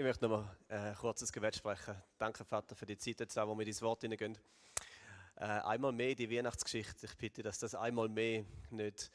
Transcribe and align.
Ich 0.00 0.06
möchte 0.06 0.26
noch 0.26 0.38
mal 0.38 0.56
äh, 0.70 0.76
ein 0.76 0.94
kurzes 0.94 1.30
Gebet 1.30 1.56
sprechen. 1.56 1.94
Danke, 2.16 2.42
Vater, 2.42 2.74
für 2.74 2.86
die 2.86 2.96
Zeit, 2.96 3.20
jetzt 3.20 3.38
auch, 3.38 3.46
wo 3.46 3.54
wir 3.54 3.66
in 3.66 3.70
dein 3.70 3.80
Wort 3.82 4.00
hineingehen. 4.00 4.38
Äh, 5.36 5.44
einmal 5.44 5.92
mehr 5.92 6.14
die 6.14 6.30
Weihnachtsgeschichte. 6.30 7.04
Ich 7.04 7.18
bitte, 7.18 7.42
dass 7.42 7.58
das 7.58 7.74
einmal 7.74 8.08
mehr 8.08 8.46
nicht 8.70 9.10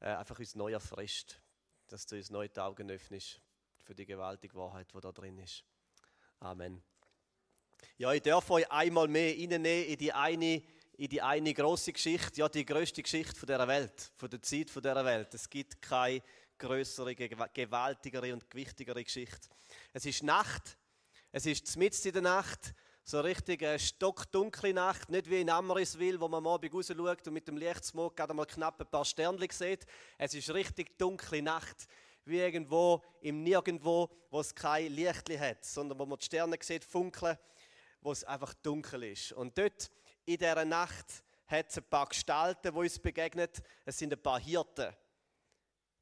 äh, 0.00 0.08
einfach 0.08 0.38
uns 0.38 0.54
neu 0.54 0.72
erfrischt. 0.72 1.40
Dass 1.86 2.04
du 2.04 2.16
uns 2.16 2.28
neu 2.28 2.46
die 2.46 2.60
Augen 2.60 2.90
öffnest 2.90 3.40
für 3.80 3.94
die 3.94 4.04
gewaltige 4.04 4.54
Wahrheit, 4.56 4.88
die 4.94 5.00
da 5.00 5.12
drin 5.12 5.38
ist. 5.38 5.64
Amen. 6.40 6.82
Ja, 7.96 8.12
ich 8.12 8.20
darf 8.20 8.50
euch 8.50 8.70
einmal 8.70 9.08
mehr 9.08 9.32
reinnehmen 9.32 9.86
in 9.86 9.96
die 9.96 10.12
eine, 10.12 10.62
in 10.98 11.08
die 11.08 11.22
eine 11.22 11.54
große 11.54 11.94
Geschichte, 11.94 12.40
ja, 12.40 12.50
die 12.50 12.66
größte 12.66 13.02
Geschichte 13.02 13.34
von 13.34 13.46
der 13.46 13.66
Welt, 13.66 14.12
von 14.14 14.28
der 14.28 14.42
Zeit 14.42 14.68
von 14.68 14.82
der 14.82 15.02
Welt. 15.06 15.32
Es 15.32 15.48
gibt 15.48 15.80
keine 15.80 16.22
größere, 16.58 17.14
gewaltigere 17.14 18.32
und 18.32 18.50
gewichtigere 18.50 19.02
Geschichte. 19.02 19.48
Es 19.92 20.04
ist 20.04 20.22
Nacht, 20.22 20.78
es 21.32 21.46
ist 21.46 21.76
mitten 21.76 22.08
in 22.08 22.12
der 22.14 22.22
Nacht, 22.22 22.74
so 23.04 23.20
richtig 23.20 23.64
eine 23.64 23.78
stockdunkle 23.78 24.74
Nacht, 24.74 25.08
nicht 25.08 25.30
wie 25.30 25.40
in 25.40 25.48
Amriswil, 25.48 26.20
wo 26.20 26.28
man 26.28 26.46
am 26.46 26.46
raus 26.46 26.88
schaut 26.94 27.26
und 27.26 27.32
mit 27.32 27.48
dem 27.48 27.56
Lichtsmog 27.56 28.14
gerade 28.14 28.34
mal 28.34 28.44
knapp 28.44 28.80
ein 28.80 28.86
paar 28.86 29.04
Sternchen 29.04 29.48
sieht. 29.50 29.86
Es 30.18 30.34
ist 30.34 30.52
richtig 30.52 30.98
dunkle 30.98 31.40
Nacht, 31.40 31.86
wie 32.26 32.38
irgendwo 32.38 33.02
im 33.22 33.42
Nirgendwo, 33.42 34.10
wo 34.30 34.40
es 34.40 34.54
kein 34.54 34.92
Licht 34.92 35.30
hat, 35.40 35.64
sondern 35.64 35.98
wo 35.98 36.04
man 36.04 36.18
die 36.18 36.26
Sterne 36.26 36.58
sieht 36.60 36.84
funkeln, 36.84 37.38
wo 38.02 38.12
es 38.12 38.24
einfach 38.24 38.52
dunkel 38.54 39.04
ist. 39.04 39.32
Und 39.32 39.56
dort 39.56 39.90
in 40.26 40.36
dieser 40.36 40.66
Nacht 40.66 41.24
hat 41.46 41.70
es 41.70 41.78
ein 41.78 41.84
paar 41.84 42.06
Gestalten, 42.06 42.72
die 42.72 42.78
uns 42.78 42.98
begegnen. 42.98 43.48
Es 43.86 43.98
sind 43.98 44.12
ein 44.12 44.22
paar 44.22 44.38
Hirten. 44.38 44.94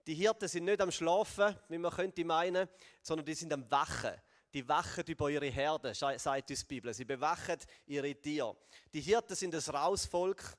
Die 0.07 0.15
Hirten 0.15 0.49
sind 0.49 0.65
nicht 0.65 0.81
am 0.81 0.93
Schlafen, 0.93 1.57
wie 1.69 1.79
man 1.79 1.91
könnte 1.91 2.25
meinen, 2.25 2.69
sondern 3.03 3.27
die 3.27 3.35
sind 3.35 3.53
am 3.53 3.69
Wachen. 3.71 4.13
Die 4.55 4.67
wachen 4.69 5.05
über 5.07 5.29
ihre 5.29 5.47
Herde, 5.49 5.93
sagt 5.95 6.51
uns 6.51 6.61
die 6.61 6.65
Bibel. 6.65 6.95
Sie 6.95 7.05
bewachen 7.05 7.59
ihre 7.87 8.15
Tiere. 8.15 8.57
Die 8.93 9.01
Hirten 9.01 9.35
sind 9.35 9.55
ein 9.55 9.75
raues 9.75 10.07
Volk, 10.07 10.57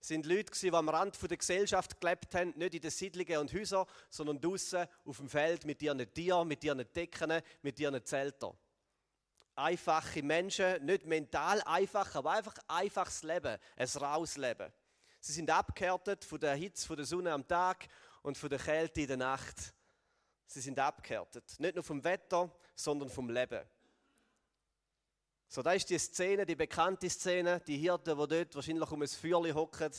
sind 0.00 0.24
Leute, 0.24 0.58
die 0.58 0.72
am 0.72 0.88
Rand 0.88 1.18
der 1.30 1.36
Gesellschaft 1.36 2.00
gelebt 2.00 2.34
haben, 2.34 2.54
nicht 2.56 2.74
in 2.74 2.80
den 2.80 2.90
Siedlungen 2.90 3.38
und 3.38 3.52
Häusern, 3.52 3.86
sondern 4.08 4.40
draußen 4.40 4.86
auf 5.04 5.18
dem 5.18 5.28
Feld 5.28 5.66
mit 5.66 5.82
ihren 5.82 6.12
Tieren, 6.12 6.48
mit 6.48 6.64
ihren 6.64 6.90
Decken, 6.92 7.42
mit 7.60 7.78
ihren 7.78 8.02
Zeltern. 8.02 8.56
Einfache 9.56 10.22
Menschen, 10.22 10.86
nicht 10.86 11.04
mental 11.04 11.60
einfach, 11.66 12.14
aber 12.14 12.30
einfach 12.30 12.56
einfaches 12.66 13.22
Leben, 13.24 13.58
ein 13.76 13.88
raues 13.88 14.38
Leben. 14.38 14.72
Sie 15.20 15.34
sind 15.34 15.50
abgehärtet 15.50 16.24
von 16.24 16.40
der 16.40 16.54
Hitze 16.54 16.86
von 16.86 16.96
der 16.96 17.04
Sonne 17.04 17.30
am 17.30 17.46
Tag 17.46 17.86
und 18.22 18.36
von 18.36 18.50
der 18.50 18.58
Kälte 18.58 19.02
in 19.02 19.08
der 19.08 19.16
Nacht. 19.16 19.74
Sie 20.46 20.60
sind 20.60 20.78
abgehärtet. 20.78 21.58
Nicht 21.58 21.74
nur 21.74 21.84
vom 21.84 22.02
Wetter, 22.02 22.50
sondern 22.74 23.08
vom 23.08 23.30
Leben. 23.30 23.64
So, 25.48 25.62
da 25.62 25.72
ist 25.72 25.90
die 25.90 25.98
Szene, 25.98 26.46
die 26.46 26.54
bekannte 26.54 27.10
Szene, 27.10 27.60
die 27.66 27.76
Hirten, 27.76 28.16
die 28.18 28.28
dort 28.28 28.54
wahrscheinlich 28.54 28.90
um 28.90 29.02
ein 29.02 29.08
Feuerli 29.08 29.50
hocken 29.50 29.92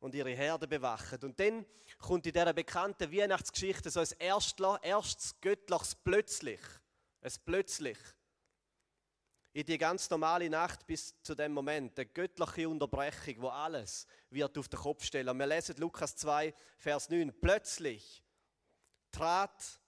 und 0.00 0.14
ihre 0.14 0.30
Herde 0.30 0.66
bewachen. 0.66 1.18
Und 1.22 1.38
dann 1.38 1.66
kommt 1.98 2.26
in 2.26 2.32
dieser 2.32 2.52
bekannten 2.52 3.12
Weihnachtsgeschichte 3.12 3.90
so 3.90 4.00
ein 4.00 4.78
erstes 4.82 5.38
göttliches 5.40 5.94
Plötzlich. 5.94 6.60
Es 7.20 7.38
plötzlich. 7.38 7.98
In 9.52 9.66
die 9.66 9.78
ganz 9.78 10.08
normale 10.08 10.48
Nacht 10.48 10.86
bis 10.86 11.20
zu 11.22 11.34
dem 11.34 11.52
Moment, 11.52 11.98
eine 11.98 12.06
göttliche 12.06 12.68
Unterbrechung, 12.68 13.34
wo 13.38 13.48
alles 13.48 14.06
wird 14.30 14.56
auf 14.56 14.68
den 14.68 14.78
Kopf 14.78 15.04
stellen. 15.04 15.36
Wir 15.36 15.46
lesen 15.46 15.74
Lukas 15.78 16.14
2, 16.14 16.54
Vers 16.76 17.10
9. 17.10 17.32
Plötzlich 17.40 18.22
trat 19.10 19.80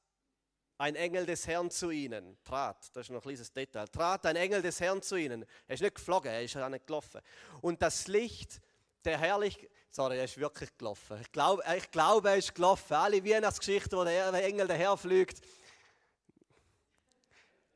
ein 0.79 0.97
Engel 0.97 1.27
des 1.27 1.47
Herrn 1.47 1.71
zu 1.71 1.91
ihnen. 1.91 2.37
Trat, 2.43 2.91
das 2.97 3.07
ist 3.07 3.11
noch 3.11 3.21
ein 3.21 3.23
kleines 3.23 3.53
Detail. 3.53 3.87
Trat 3.87 4.27
ein 4.27 4.35
Engel 4.35 4.63
des 4.63 4.81
Herrn 4.81 5.01
zu 5.01 5.15
ihnen. 5.15 5.47
Er 5.69 5.75
ist 5.75 5.81
nicht 5.81 5.95
geflogen, 5.95 6.33
er 6.33 6.43
ist 6.43 6.57
auch 6.57 6.69
nicht 6.69 6.89
gelaufen. 6.89 7.21
Und 7.61 7.81
das 7.81 8.09
Licht 8.09 8.61
der 9.05 9.17
Herrlichkeit, 9.17 9.71
sorry, 9.91 10.19
er 10.19 10.25
ist 10.25 10.39
wirklich 10.39 10.77
gelaufen. 10.77 11.21
Ich 11.21 11.31
glaube, 11.31 11.63
ich 11.77 11.89
glaube, 11.93 12.31
er 12.31 12.37
ist 12.37 12.53
gelaufen. 12.53 12.95
Alle 12.95 13.25
Weihnachtsgeschichten, 13.25 13.97
wo 13.97 14.03
der 14.03 14.33
Engel 14.45 14.67
daherfliegt, 14.67 15.41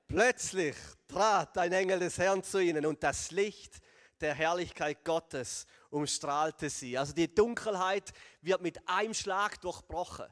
Plötzlich 0.08 0.76
trat 1.08 1.58
ein 1.58 1.72
Engel 1.72 1.98
des 1.98 2.18
Herrn 2.18 2.42
zu 2.42 2.58
ihnen 2.58 2.86
und 2.86 3.02
das 3.02 3.32
Licht 3.32 3.80
der 4.20 4.34
Herrlichkeit 4.34 5.04
Gottes 5.04 5.66
umstrahlte 5.90 6.70
sie. 6.70 6.96
Also 6.96 7.12
die 7.12 7.32
Dunkelheit 7.32 8.12
wird 8.40 8.62
mit 8.62 8.88
einem 8.88 9.14
Schlag 9.14 9.60
durchbrochen. 9.60 10.26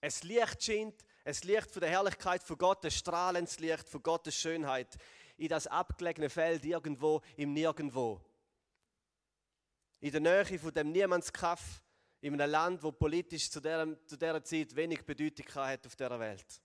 Es 0.00 0.24
Licht 0.24 0.62
scheint, 0.62 1.04
es 1.22 1.44
Licht 1.44 1.70
von 1.70 1.80
der 1.80 1.90
Herrlichkeit 1.90 2.42
von 2.42 2.58
Gott, 2.58 2.82
das 2.82 2.94
strahlendes 2.94 3.60
Licht 3.60 3.88
von 3.88 4.02
Gottes 4.02 4.34
Schönheit 4.34 4.96
in 5.36 5.48
das 5.48 5.68
abgelegene 5.68 6.28
Feld 6.28 6.64
irgendwo 6.64 7.22
im 7.36 7.52
Nirgendwo. 7.52 8.20
In 10.00 10.10
der 10.10 10.20
Nähe 10.20 10.58
von 10.58 10.72
dem 10.72 10.90
Niemandskaff, 10.90 11.82
in 12.20 12.34
einem 12.34 12.50
Land, 12.50 12.82
wo 12.82 12.90
politisch 12.90 13.48
zu 13.48 13.60
dieser, 13.60 13.86
zu 14.06 14.16
dieser 14.16 14.42
Zeit 14.42 14.74
wenig 14.74 15.04
Bedeutung 15.04 15.46
hat 15.54 15.86
auf 15.86 15.94
dieser 15.94 16.18
Welt. 16.18 16.60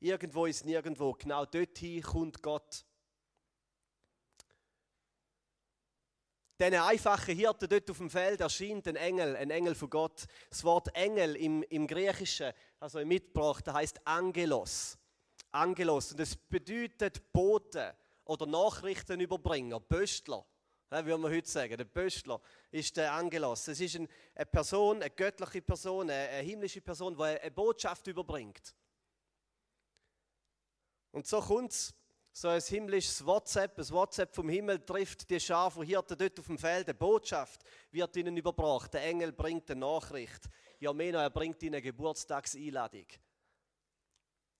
Irgendwo 0.00 0.46
ist 0.46 0.64
nirgendwo. 0.64 1.12
Genau 1.12 1.44
dorthin 1.44 2.02
kommt 2.02 2.42
Gott. 2.42 2.86
Diesen 6.58 6.74
einfachen 6.74 7.34
Hirten 7.34 7.68
dort 7.68 7.90
auf 7.90 7.98
dem 7.98 8.10
Feld 8.10 8.40
erscheint 8.40 8.88
ein 8.88 8.96
Engel, 8.96 9.36
ein 9.36 9.50
Engel 9.50 9.74
von 9.74 9.90
Gott. 9.90 10.26
Das 10.48 10.64
Wort 10.64 10.94
Engel 10.94 11.36
im, 11.36 11.62
im 11.64 11.86
Griechischen, 11.86 12.52
also 12.78 12.98
im 12.98 13.08
Mitbracht, 13.08 13.68
heißt 13.68 14.06
Angelos. 14.06 14.98
Angelos. 15.52 16.12
Und 16.12 16.20
es 16.20 16.34
bedeutet 16.34 17.32
Bote 17.32 17.94
oder 18.24 18.46
Nachrichtenüberbringer, 18.46 19.80
Pöstler. 19.80 20.46
Ja, 20.90 21.06
wie 21.06 21.10
wir 21.10 21.30
heute 21.30 21.48
sagen, 21.48 21.76
der 21.76 21.84
Pöstler 21.84 22.40
ist 22.70 22.96
der 22.96 23.12
Angelos. 23.12 23.68
Es 23.68 23.80
ist 23.80 23.96
eine 23.96 24.46
Person, 24.46 24.96
eine 24.96 25.10
göttliche 25.10 25.62
Person, 25.62 26.10
eine 26.10 26.42
himmlische 26.42 26.80
Person, 26.80 27.16
die 27.16 27.22
eine 27.22 27.50
Botschaft 27.50 28.06
überbringt. 28.06 28.74
Und 31.12 31.26
so 31.26 31.40
kommt 31.40 31.72
es, 31.72 31.94
so 32.32 32.48
ein 32.48 32.60
himmlisches 32.60 33.24
WhatsApp, 33.26 33.76
ein 33.78 33.90
WhatsApp 33.90 34.34
vom 34.34 34.48
Himmel 34.48 34.78
trifft 34.84 35.28
die 35.28 35.40
Schar 35.40 35.70
von 35.70 35.84
Hirten 35.84 36.16
dort 36.16 36.38
auf 36.38 36.46
dem 36.46 36.58
Feld. 36.58 36.86
Eine 36.86 36.94
Botschaft 36.94 37.62
wird 37.90 38.16
ihnen 38.16 38.36
überbracht. 38.36 38.94
Der 38.94 39.04
Engel 39.04 39.32
bringt 39.32 39.70
eine 39.70 39.80
Nachricht. 39.80 40.48
Ja, 40.78 40.92
mehr 40.92 41.12
noch, 41.12 41.20
er 41.20 41.30
bringt 41.30 41.62
ihnen 41.62 41.74
eine 41.74 41.82
Geburtstagseinladung. 41.82 43.06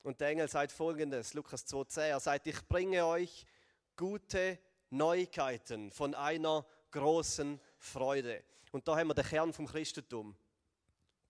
Und 0.02 0.20
der 0.20 0.28
Engel 0.28 0.48
sagt 0.48 0.72
folgendes, 0.72 1.34
Lukas 1.34 1.66
2,10, 1.66 2.00
er 2.00 2.20
sagt, 2.20 2.46
ich 2.46 2.66
bringe 2.66 3.06
euch 3.06 3.46
gute 3.96 4.58
Neuigkeiten 4.90 5.90
von 5.92 6.14
einer 6.14 6.66
großen 6.90 7.60
Freude. 7.78 8.42
Und 8.72 8.88
da 8.88 8.96
haben 8.96 9.08
wir 9.08 9.14
den 9.14 9.24
Kern 9.24 9.52
vom 9.52 9.66
Christentum. 9.66 10.36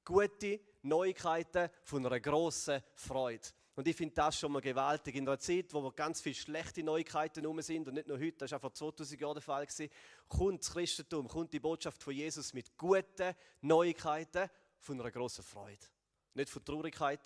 Gute 0.05 0.61
Neuigkeiten 0.83 1.69
von 1.83 2.07
einer 2.07 2.21
großen 2.21 2.83
Freude. 2.95 3.49
Und 3.81 3.89
ich 3.89 3.97
finde 3.97 4.15
das 4.15 4.39
schon 4.39 4.53
mal 4.53 4.61
gewaltig. 4.61 5.15
In 5.15 5.27
einer 5.27 5.39
Zeit, 5.39 5.73
wo 5.73 5.91
ganz 5.91 6.21
viele 6.21 6.35
schlechte 6.35 6.83
Neuigkeiten 6.83 7.47
rum 7.47 7.63
sind 7.63 7.89
und 7.89 7.95
nicht 7.95 8.09
nur 8.09 8.19
heute, 8.19 8.37
das 8.37 8.53
war 8.53 8.61
vor 8.61 8.75
2000 8.75 9.19
Jahren 9.19 9.33
der 9.33 9.43
Fall, 9.43 9.65
gewesen, 9.65 9.91
kommt 10.29 10.61
das 10.61 10.71
Christentum, 10.71 11.27
kommt 11.27 11.51
die 11.55 11.61
Botschaft 11.61 12.03
von 12.03 12.13
Jesus 12.13 12.53
mit 12.53 12.77
guten 12.77 13.35
Neuigkeiten 13.63 14.51
von 14.81 15.01
einer 15.01 15.11
großen 15.11 15.43
Freude. 15.43 15.87
Nicht 16.35 16.51
von 16.51 16.63
Traurigkeit, 16.63 17.21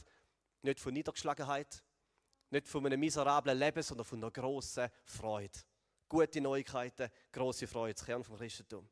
nicht 0.63 0.79
von 0.79 0.95
Niedergeschlagenheit, 0.95 1.83
nicht 2.51 2.69
von 2.69 2.87
einem 2.87 3.01
miserablen 3.01 3.59
Leben, 3.59 3.83
sondern 3.83 4.05
von 4.05 4.23
einer 4.23 4.31
großen 4.31 4.89
Freude. 5.07 5.59
Gute 6.09 6.41
Neuigkeiten, 6.41 7.11
große 7.33 7.67
Freude, 7.67 7.95
das 7.95 8.05
Kern 8.05 8.23
vom 8.23 8.37
Christentum. 8.37 8.89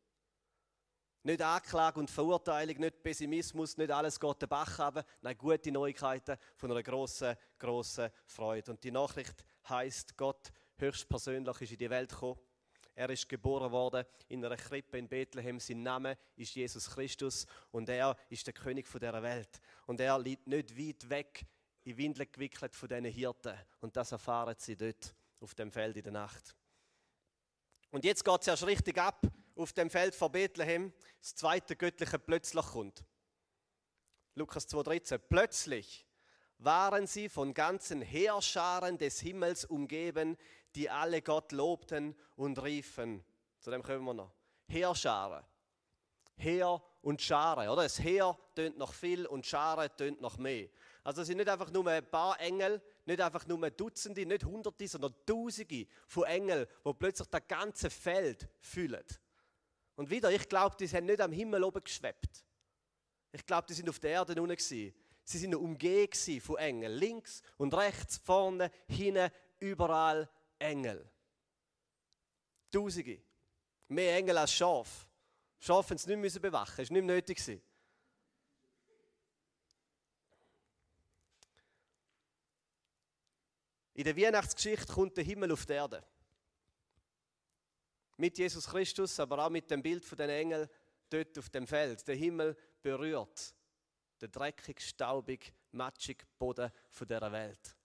Nicht 1.24 1.40
Anklage 1.40 2.00
und 2.00 2.10
Verurteilung, 2.10 2.78
nicht 2.78 3.00
Pessimismus, 3.00 3.76
nicht 3.76 3.92
alles 3.92 4.18
geht 4.18 4.42
den 4.42 4.48
Bach 4.48 4.78
runter. 4.80 5.04
Nein, 5.20 5.38
gute 5.38 5.70
Neuigkeiten 5.70 6.36
von 6.56 6.72
einer 6.72 6.82
grossen, 6.82 7.36
grossen 7.58 8.10
Freude. 8.26 8.72
Und 8.72 8.82
die 8.82 8.90
Nachricht 8.90 9.44
heißt, 9.68 10.16
Gott 10.16 10.50
höchstpersönlich 10.78 11.60
ist 11.60 11.72
in 11.72 11.78
die 11.78 11.90
Welt 11.90 12.10
gekommen. 12.10 12.40
Er 12.94 13.08
ist 13.08 13.28
geboren 13.28 13.70
worden 13.70 14.04
in 14.28 14.44
einer 14.44 14.56
Krippe 14.56 14.98
in 14.98 15.08
Bethlehem. 15.08 15.60
Sein 15.60 15.82
Name 15.82 16.18
ist 16.34 16.56
Jesus 16.56 16.90
Christus 16.90 17.46
und 17.70 17.88
er 17.88 18.16
ist 18.28 18.46
der 18.46 18.52
König 18.52 18.86
der 18.92 19.22
Welt. 19.22 19.60
Und 19.86 20.00
er 20.00 20.18
liegt 20.18 20.48
nicht 20.48 20.76
weit 20.76 21.08
weg 21.08 21.46
in 21.84 21.96
Windeln 21.96 22.30
gewickelt 22.32 22.74
von 22.74 22.88
diesen 22.88 23.04
Hirten. 23.04 23.56
Und 23.80 23.96
das 23.96 24.10
erfahren 24.10 24.56
sie 24.58 24.76
dort 24.76 25.14
auf 25.40 25.54
dem 25.54 25.70
Feld 25.70 25.96
in 25.96 26.02
der 26.02 26.12
Nacht. 26.12 26.56
Und 27.92 28.04
jetzt 28.04 28.24
geht 28.24 28.40
es 28.40 28.48
erst 28.48 28.66
richtig 28.66 28.98
ab 28.98 29.20
auf 29.62 29.72
dem 29.72 29.90
Feld 29.90 30.14
von 30.14 30.32
Bethlehem 30.32 30.92
das 31.20 31.34
zweite 31.34 31.76
göttliche 31.76 32.18
plötzlich 32.18 32.66
kommt. 32.66 33.04
Lukas 34.34 34.68
2,13. 34.68 35.18
Plötzlich 35.18 36.06
waren 36.58 37.06
sie 37.06 37.28
von 37.28 37.54
ganzen 37.54 38.02
Heerscharen 38.02 38.98
des 38.98 39.20
Himmels 39.20 39.64
umgeben, 39.64 40.36
die 40.74 40.90
alle 40.90 41.22
Gott 41.22 41.52
lobten 41.52 42.16
und 42.36 42.62
riefen. 42.62 43.24
Zu 43.60 43.70
dem 43.70 43.82
kommen 43.82 44.04
wir 44.04 44.14
noch. 44.14 44.32
Heerscharen. 44.68 45.44
Heer 46.36 46.82
und 47.02 47.20
Schare, 47.20 47.70
oder? 47.70 47.82
Das 47.82 48.00
Heer 48.00 48.38
tönt 48.54 48.78
noch 48.78 48.94
viel 48.94 49.26
und 49.26 49.46
Schare 49.46 49.94
tönt 49.94 50.20
noch 50.20 50.38
mehr. 50.38 50.68
Also 51.04 51.22
es 51.22 51.28
sind 51.28 51.38
nicht 51.38 51.48
einfach 51.48 51.70
nur 51.70 51.86
ein 51.88 52.08
paar 52.08 52.40
Engel, 52.40 52.80
nicht 53.04 53.20
einfach 53.20 53.46
nur 53.46 53.70
Dutzende, 53.70 54.24
nicht 54.24 54.44
Hunderte, 54.44 54.88
sondern 54.88 55.14
Tausende 55.26 55.86
von 56.06 56.24
Engeln, 56.24 56.66
wo 56.84 56.94
plötzlich 56.94 57.28
das 57.28 57.46
ganze 57.46 57.90
Feld 57.90 58.48
füllen. 58.60 59.04
Und 60.02 60.10
wieder, 60.10 60.32
ich 60.32 60.48
glaube, 60.48 60.74
die 60.76 60.88
sind 60.88 61.06
nicht 61.06 61.20
am 61.20 61.30
Himmel 61.30 61.62
oben 61.62 61.84
geschwebt. 61.84 62.44
Ich 63.30 63.46
glaube, 63.46 63.68
die 63.68 63.72
sind 63.72 63.88
auf 63.88 64.00
der 64.00 64.10
Erde 64.10 64.32
unten 64.42 64.56
gewesen. 64.56 64.92
Sie 65.22 65.38
sind 65.38 65.54
umgeben 65.54 66.40
von 66.40 66.56
Engeln. 66.56 66.92
Links 66.98 67.40
und 67.56 67.72
rechts, 67.72 68.18
vorne, 68.18 68.72
hinten, 68.88 69.30
überall 69.60 70.28
Engel. 70.58 71.08
Tausende. 72.72 73.22
Mehr 73.86 74.16
Engel 74.16 74.38
als 74.38 74.52
Schaf. 74.52 75.06
Schafe 75.60 75.90
haben 75.90 75.96
es 75.96 76.06
nicht 76.08 76.42
bewachen, 76.42 76.82
es 76.82 76.90
war 76.90 76.94
nicht 76.96 77.04
mehr 77.04 77.14
nötig. 77.14 77.62
In 83.94 84.02
der 84.02 84.16
Weihnachtsgeschichte 84.16 84.92
kommt 84.92 85.16
der 85.16 85.22
Himmel 85.22 85.52
auf 85.52 85.64
die 85.64 85.74
Erde. 85.74 86.04
Mit 88.16 88.38
Jesus 88.38 88.66
Christus, 88.66 89.18
aber 89.20 89.44
auch 89.44 89.50
mit 89.50 89.70
dem 89.70 89.82
Bild 89.82 90.04
von 90.04 90.18
den 90.18 90.30
Engeln 90.30 90.68
dort 91.08 91.38
auf 91.38 91.50
dem 91.50 91.66
Feld. 91.66 92.06
Der 92.06 92.14
Himmel 92.14 92.56
berührt 92.82 93.54
den 94.20 94.30
dreckig, 94.30 94.80
staubig, 94.80 95.52
matschig 95.72 96.24
Boden 96.38 96.70
von 96.90 97.06
dieser 97.06 97.32
Welt. 97.32 97.76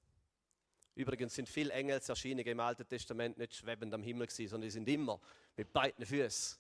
Übrigens 0.96 1.36
sind 1.36 1.48
viele 1.48 1.74
Engelserscheinungen 1.74 2.48
im 2.48 2.60
Alten 2.60 2.88
Testament 2.88 3.38
nicht 3.38 3.56
schwebend 3.56 3.94
am 3.94 4.02
Himmel 4.02 4.28
gewesen, 4.28 4.50
sondern 4.50 4.68
die 4.68 4.72
sind 4.72 4.90
immer 4.90 5.20
mit 5.56 5.72
beiden 5.72 6.06
Füßen 6.06 6.58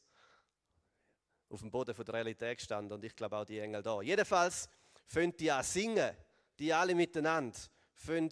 auf 1.50 1.60
dem 1.62 1.72
Boden 1.72 1.96
der 1.96 2.14
Realität 2.14 2.58
gestanden 2.58 2.94
und 2.94 3.04
ich 3.04 3.16
glaube 3.16 3.38
auch 3.38 3.46
die 3.46 3.60
Engel 3.60 3.82
da. 3.82 4.02
Jedenfalls 4.02 4.70
fünn 5.06 5.36
die 5.38 5.50
an 5.50 5.64
singen, 5.64 6.16
die 6.60 6.74
alle 6.74 6.94
miteinander 6.94 7.58
fünn 7.96 8.30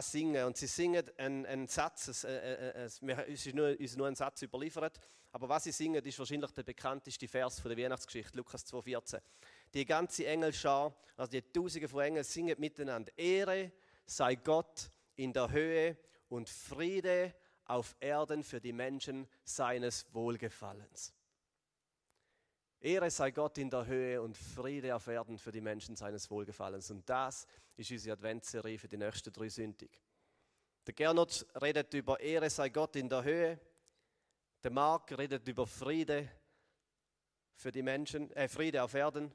singen 0.00 0.44
und 0.44 0.56
sie 0.56 0.66
singen 0.66 1.04
einen, 1.18 1.44
einen 1.44 1.66
Satz, 1.66 2.08
es, 2.08 2.24
äh, 2.24 2.30
äh, 2.30 2.84
es, 2.84 3.00
es 3.02 3.46
ist 3.46 3.54
nur, 3.54 3.76
uns 3.78 3.96
nur 3.96 4.06
ein 4.06 4.14
Satz 4.14 4.42
überliefert, 4.42 5.00
aber 5.32 5.48
was 5.48 5.64
sie 5.64 5.72
singen, 5.72 6.04
ist 6.04 6.18
wahrscheinlich 6.18 6.50
der 6.52 6.62
bekannteste 6.62 7.26
Vers 7.26 7.58
von 7.58 7.70
der 7.74 7.84
Weihnachtsgeschichte, 7.84 8.36
Lukas 8.36 8.66
2,14. 8.66 9.20
Die 9.72 9.84
ganze 9.84 10.26
Engelschar, 10.26 10.94
also 11.16 11.32
die 11.32 11.42
Tausende 11.42 11.88
von 11.88 12.02
Engeln 12.02 12.24
singen 12.24 12.60
miteinander, 12.60 13.10
Ehre 13.16 13.72
sei 14.06 14.36
Gott 14.36 14.90
in 15.16 15.32
der 15.32 15.50
Höhe 15.50 15.96
und 16.28 16.48
Friede 16.48 17.34
auf 17.64 17.96
Erden 17.98 18.44
für 18.44 18.60
die 18.60 18.72
Menschen 18.72 19.26
seines 19.44 20.06
Wohlgefallens. 20.12 21.14
Ehre 22.82 23.10
sei 23.10 23.30
Gott 23.30 23.58
in 23.58 23.70
der 23.70 23.86
Höhe 23.86 24.20
und 24.20 24.36
Friede 24.36 24.96
auf 24.96 25.06
Erden 25.06 25.38
für 25.38 25.52
die 25.52 25.60
Menschen 25.60 25.94
seines 25.94 26.28
Wohlgefallens. 26.28 26.90
Und 26.90 27.08
das 27.08 27.46
ist 27.76 27.92
unsere 27.92 28.14
Adventsserie 28.14 28.76
für 28.76 28.88
die 28.88 28.96
nächsten 28.96 29.32
drei 29.32 29.48
Sündig. 29.48 30.00
Der 30.84 30.94
Gernot 30.94 31.46
redet 31.60 31.94
über 31.94 32.18
Ehre 32.18 32.50
sei 32.50 32.70
Gott 32.70 32.96
in 32.96 33.08
der 33.08 33.22
Höhe. 33.22 33.60
Der 34.64 34.72
Mark 34.72 35.16
redet 35.16 35.46
über 35.46 35.64
Friede 35.64 36.28
für 37.54 37.70
die 37.70 37.82
Menschen, 37.82 38.32
äh, 38.32 38.48
Friede 38.48 38.82
auf 38.82 38.94
Erden. 38.94 39.32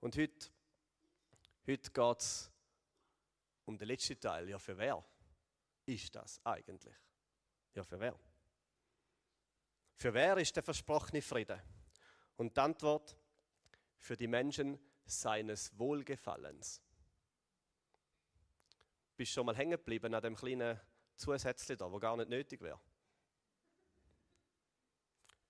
Und 0.00 0.16
heute, 0.16 0.48
heute 1.66 1.90
geht 1.90 2.20
es 2.20 2.50
um 3.66 3.76
den 3.76 3.88
letzten 3.88 4.18
Teil. 4.18 4.48
Ja, 4.48 4.58
für 4.58 4.78
wer 4.78 5.04
ist 5.84 6.14
das 6.14 6.40
eigentlich? 6.42 6.96
Ja, 7.74 7.84
für 7.84 8.00
wer? 8.00 8.18
Für 9.94 10.14
wer 10.14 10.38
ist 10.38 10.56
der 10.56 10.62
versprochene 10.62 11.20
Friede? 11.20 11.62
Und 12.38 12.56
die 12.56 12.60
Antwort 12.60 13.16
für 13.96 14.16
die 14.16 14.28
Menschen 14.28 14.78
seines 15.04 15.76
Wohlgefallens. 15.76 16.80
Bist 19.16 19.32
schon 19.32 19.44
mal 19.44 19.56
hängen 19.56 19.72
geblieben 19.72 20.14
an 20.14 20.22
dem 20.22 20.36
kleinen 20.36 20.80
Zusätzchen 21.16 21.76
da, 21.76 21.90
wo 21.90 21.98
gar 21.98 22.16
nicht 22.16 22.30
nötig 22.30 22.60
wäre? 22.60 22.80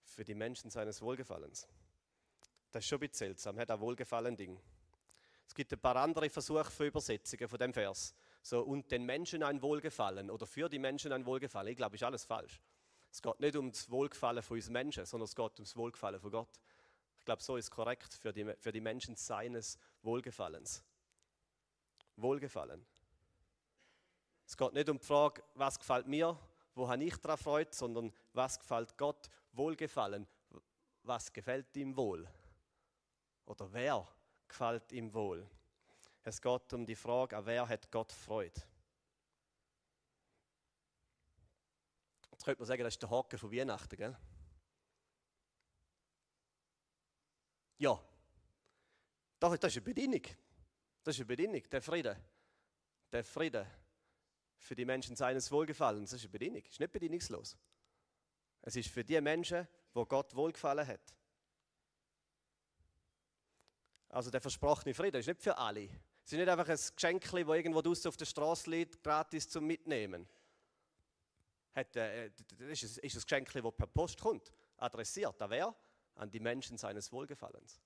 Für 0.02 0.24
die 0.24 0.34
Menschen 0.34 0.70
seines 0.70 1.02
Wohlgefallens. 1.02 1.68
Das 2.72 2.82
ist 2.82 2.88
schon 2.88 2.96
ein 2.96 3.00
bisschen 3.00 3.28
seltsam, 3.28 3.58
hat 3.58 3.70
ein 3.70 3.80
Wohlgefallen-Ding. 3.80 4.58
Es 5.46 5.54
gibt 5.54 5.70
ein 5.74 5.80
paar 5.80 5.96
andere 5.96 6.30
Versuche 6.30 6.70
für 6.70 6.86
Übersetzungen 6.86 7.48
von 7.48 7.58
dem 7.58 7.74
Vers. 7.74 8.14
So, 8.40 8.62
und 8.62 8.90
den 8.90 9.04
Menschen 9.04 9.42
ein 9.42 9.60
Wohlgefallen 9.60 10.30
oder 10.30 10.46
für 10.46 10.70
die 10.70 10.78
Menschen 10.78 11.12
ein 11.12 11.26
Wohlgefallen. 11.26 11.68
Ich 11.68 11.76
glaube, 11.76 11.96
ist 11.96 12.02
alles 12.02 12.24
falsch. 12.24 12.62
Es 13.10 13.20
geht 13.20 13.40
nicht 13.40 13.56
um 13.56 13.70
das 13.70 13.90
Wohlgefallen 13.90 14.42
von 14.42 14.56
uns 14.56 14.70
Menschen, 14.70 15.04
sondern 15.04 15.24
es 15.24 15.36
geht 15.36 15.58
um 15.58 15.64
das 15.64 15.76
Wohlgefallen 15.76 16.20
von 16.20 16.30
Gott 16.30 16.58
glaube, 17.28 17.42
so 17.42 17.56
ist 17.58 17.70
korrekt 17.70 18.14
für 18.14 18.32
die, 18.32 18.54
für 18.58 18.72
die 18.72 18.80
Menschen 18.80 19.14
seines 19.14 19.78
Wohlgefallens. 20.00 20.82
Wohlgefallen. 22.16 22.86
Es 24.46 24.56
geht 24.56 24.72
nicht 24.72 24.88
um 24.88 24.98
die 24.98 25.04
Frage, 25.04 25.42
was 25.52 25.78
gefällt 25.78 26.06
mir, 26.06 26.38
wo 26.74 26.88
habe 26.88 27.04
ich 27.04 27.14
daran 27.18 27.36
Freude, 27.36 27.70
sondern 27.74 28.14
was 28.32 28.58
gefällt 28.58 28.96
Gott, 28.96 29.28
Wohlgefallen, 29.52 30.26
was 31.02 31.30
gefällt 31.30 31.76
ihm 31.76 31.94
wohl? 31.98 32.26
Oder 33.44 33.70
wer 33.74 34.08
gefällt 34.48 34.90
ihm 34.92 35.12
wohl? 35.12 35.46
Es 36.22 36.40
geht 36.40 36.72
um 36.72 36.86
die 36.86 36.96
Frage, 36.96 37.36
an 37.36 37.44
wer 37.44 37.68
hat 37.68 37.90
Gott 37.90 38.10
Freude? 38.10 38.62
Jetzt 42.30 42.44
könnte 42.46 42.62
man 42.62 42.66
sagen, 42.68 42.84
das 42.84 42.94
ist 42.94 43.02
der 43.02 43.10
Haken 43.10 43.38
von 43.38 43.52
Weihnachten, 43.52 43.96
gell? 43.96 44.16
Ja. 47.78 48.00
Doch, 49.40 49.56
das 49.56 49.72
ist 49.72 49.76
eine 49.78 49.84
Bedingung. 49.84 50.22
Das 51.02 51.14
ist 51.14 51.20
eine 51.20 51.26
Bedingung, 51.26 51.62
der 51.70 51.80
Friede. 51.80 52.16
Der 53.12 53.24
Friede 53.24 53.66
für 54.58 54.74
die 54.74 54.84
Menschen 54.84 55.16
seines 55.16 55.50
Wohlgefallens, 55.50 56.10
das 56.10 56.20
ist 56.20 56.24
eine 56.24 56.32
Bedingung. 56.32 56.62
Das 56.62 56.72
ist 56.72 56.80
nicht 56.80 56.92
bedingungslos. 56.92 57.56
Es 58.62 58.76
ist 58.76 58.90
für 58.90 59.04
die 59.04 59.20
Menschen, 59.20 59.66
wo 59.94 60.04
Gott 60.04 60.34
wohlgefallen 60.34 60.86
hat. 60.86 61.14
Also 64.08 64.30
der 64.30 64.40
versprochene 64.40 64.94
Friede 64.94 65.18
ist 65.18 65.26
nicht 65.26 65.40
für 65.40 65.56
alle. 65.56 65.84
Es 66.24 66.32
ist 66.32 66.38
nicht 66.38 66.48
einfach 66.48 66.68
ein 66.68 66.78
Geschenk, 66.94 67.22
das 67.22 67.32
irgendwo 67.32 67.80
draußen 67.80 68.08
auf 68.08 68.16
der 68.16 68.24
Straße 68.24 68.68
liegt, 68.70 69.02
gratis 69.02 69.48
zum 69.48 69.66
Mitnehmen. 69.66 70.28
Äh, 71.74 72.30
das 72.58 72.82
ist 72.82 73.02
ein 73.02 73.08
Geschenk, 73.08 73.52
das 73.52 73.76
per 73.76 73.86
Post 73.86 74.20
kommt, 74.20 74.52
adressiert. 74.76 75.40
An 75.40 75.50
wer? 75.50 75.74
An 76.18 76.30
die 76.30 76.40
Menschen 76.40 76.76
seines 76.76 77.12
Wohlgefallens. 77.12 77.80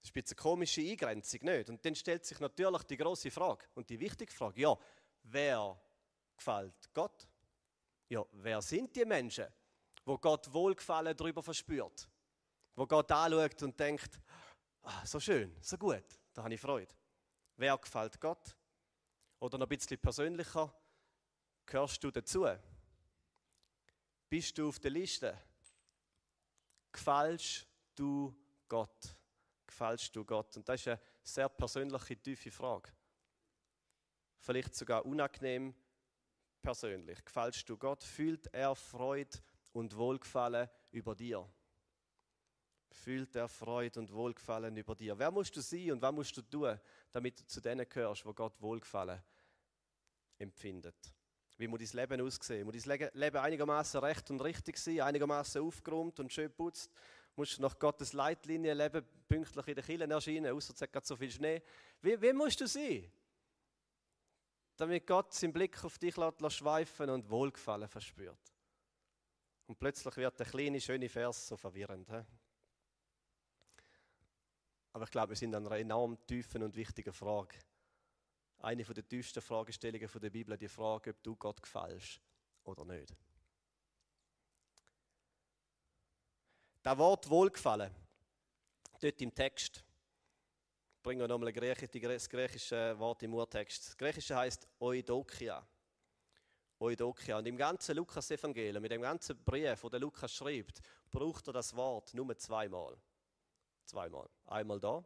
Das 0.00 0.10
ist 0.10 0.30
eine 0.30 0.36
komische 0.36 0.82
Eingrenzung, 0.82 1.40
nicht? 1.42 1.70
Und 1.70 1.84
dann 1.84 1.94
stellt 1.94 2.24
sich 2.24 2.38
natürlich 2.38 2.82
die 2.84 2.96
große 2.96 3.30
Frage 3.30 3.64
und 3.74 3.88
die 3.88 3.98
wichtige 3.98 4.32
Frage: 4.32 4.60
Ja, 4.60 4.78
wer 5.22 5.80
gefällt 6.36 6.92
Gott? 6.92 7.26
Ja, 8.08 8.24
wer 8.32 8.60
sind 8.60 8.94
die 8.94 9.04
Menschen, 9.04 9.46
wo 10.04 10.18
Gott 10.18 10.52
Wohlgefallen 10.52 11.16
darüber 11.16 11.42
verspürt? 11.42 12.08
Wo 12.76 12.86
Gott 12.86 13.10
anschaut 13.10 13.62
und 13.62 13.80
denkt: 13.80 14.20
ah, 14.82 15.06
so 15.06 15.18
schön, 15.18 15.56
so 15.60 15.78
gut, 15.78 16.04
da 16.34 16.44
habe 16.44 16.54
ich 16.54 16.60
Freude. 16.60 16.94
Wer 17.56 17.78
gefällt 17.78 18.20
Gott? 18.20 18.56
Oder 19.40 19.58
noch 19.58 19.66
ein 19.66 19.76
bisschen 19.76 19.98
persönlicher: 19.98 20.72
Gehörst 21.64 22.04
du 22.04 22.10
dazu? 22.10 22.46
Bist 24.34 24.58
du 24.58 24.66
auf 24.66 24.80
der 24.80 24.90
Liste? 24.90 25.38
Gefällst 26.90 27.68
du 27.94 28.34
Gott? 28.66 29.16
Gefällst 29.64 30.16
du 30.16 30.24
Gott? 30.24 30.56
Und 30.56 30.68
das 30.68 30.80
ist 30.80 30.88
eine 30.88 31.00
sehr 31.22 31.48
persönliche, 31.48 32.16
tiefe 32.16 32.50
Frage. 32.50 32.90
Vielleicht 34.40 34.74
sogar 34.74 35.06
unangenehm 35.06 35.72
persönlich. 36.60 37.24
Gefällst 37.24 37.68
du 37.68 37.78
Gott? 37.78 38.02
Fühlt 38.02 38.52
er 38.52 38.74
Freude 38.74 39.38
und 39.70 39.96
Wohlgefallen 39.96 40.68
über 40.90 41.14
dir? 41.14 41.48
Fühlt 42.90 43.36
er 43.36 43.46
Freude 43.46 44.00
und 44.00 44.12
Wohlgefallen 44.12 44.76
über 44.76 44.96
dir? 44.96 45.16
Wer 45.16 45.30
musst 45.30 45.54
du 45.54 45.60
sein 45.60 45.92
und 45.92 46.02
was 46.02 46.12
musst 46.12 46.36
du 46.36 46.42
tun, 46.42 46.76
damit 47.12 47.38
du 47.38 47.46
zu 47.46 47.60
denen 47.60 47.88
gehörst, 47.88 48.26
wo 48.26 48.34
Gott 48.34 48.60
Wohlgefallen 48.60 49.22
empfindet? 50.38 51.14
Wie 51.56 51.68
muss 51.68 51.92
dein 51.92 52.08
Leben 52.08 52.26
aussehen? 52.26 52.66
Muss 52.66 52.82
dein 52.82 53.10
Leben 53.12 53.36
einigermaßen 53.36 54.00
recht 54.00 54.30
und 54.30 54.40
richtig 54.40 54.76
sein, 54.76 55.00
einigermaßen 55.00 55.62
aufgeräumt 55.62 56.18
und 56.18 56.32
schön 56.32 56.52
putzt? 56.52 56.90
Musst 57.36 57.58
du 57.58 57.62
nach 57.62 57.78
Gottes 57.78 58.12
Leitlinie 58.12 58.74
leben, 58.74 59.04
pünktlich 59.28 59.68
in 59.68 59.74
den 59.74 59.84
Kirchen 59.84 60.10
erscheinen, 60.10 60.52
außer 60.52 60.74
es 60.74 60.82
hat 60.82 60.92
gerade 60.92 61.06
so 61.06 61.16
viel 61.16 61.30
Schnee? 61.30 61.62
Wie, 62.00 62.20
wie 62.20 62.32
musst 62.32 62.60
du 62.60 62.66
sein? 62.66 63.10
Damit 64.76 65.06
Gott 65.06 65.32
seinen 65.32 65.52
Blick 65.52 65.82
auf 65.84 65.98
dich 65.98 66.14
schweifen 66.14 67.10
und 67.10 67.30
Wohlgefallen 67.30 67.88
verspürt. 67.88 68.52
Und 69.66 69.78
plötzlich 69.78 70.16
wird 70.16 70.38
der 70.38 70.46
kleine, 70.46 70.80
schöne 70.80 71.08
Vers 71.08 71.48
so 71.48 71.56
verwirrend. 71.56 72.08
He? 72.10 72.22
Aber 74.92 75.04
ich 75.04 75.10
glaube, 75.10 75.30
wir 75.30 75.36
sind 75.36 75.54
an 75.54 75.66
einer 75.66 75.76
enorm 75.76 76.18
tiefen 76.26 76.62
und 76.62 76.76
wichtigen 76.76 77.12
Frage 77.12 77.56
eine 78.64 78.82
der 78.82 79.06
tiefsten 79.06 79.42
Fragestellungen 79.42 80.08
der 80.20 80.30
Bibel, 80.30 80.56
die 80.56 80.68
Frage, 80.68 81.10
ob 81.10 81.22
du 81.22 81.36
Gott 81.36 81.62
gefällst 81.62 82.20
oder 82.64 82.84
nicht. 82.84 83.14
Das 86.82 86.98
Wort 86.98 87.28
Wohlgefallen, 87.30 87.90
dort 89.00 89.22
im 89.22 89.34
Text, 89.34 89.84
bringen 91.02 91.20
wir 91.20 91.28
nochmal 91.28 91.52
das 91.52 92.28
griechische 92.28 92.98
Wort 92.98 93.22
im 93.22 93.34
Urtext. 93.34 93.88
Das 93.88 93.96
griechische 93.96 94.36
heißt 94.36 94.66
Eudokia. 94.80 95.66
Eudokia. 96.80 97.38
Und 97.38 97.46
im 97.46 97.56
ganzen 97.56 97.96
Lukas-Evangelium, 97.96 98.82
mit 98.82 98.90
dem 98.90 99.02
ganzen 99.02 99.42
Brief, 99.44 99.80
der 99.82 100.00
Lukas 100.00 100.32
schreibt, 100.32 100.80
braucht 101.10 101.46
er 101.46 101.52
das 101.52 101.74
Wort 101.76 102.12
nur 102.14 102.36
zweimal. 102.36 102.96
Zweimal. 103.84 104.28
Einmal 104.46 104.80
da, 104.80 105.04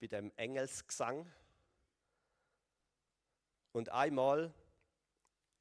bei 0.00 0.06
dem 0.06 0.32
Engelsgesang. 0.36 1.30
Und 3.74 3.88
einmal 3.88 4.54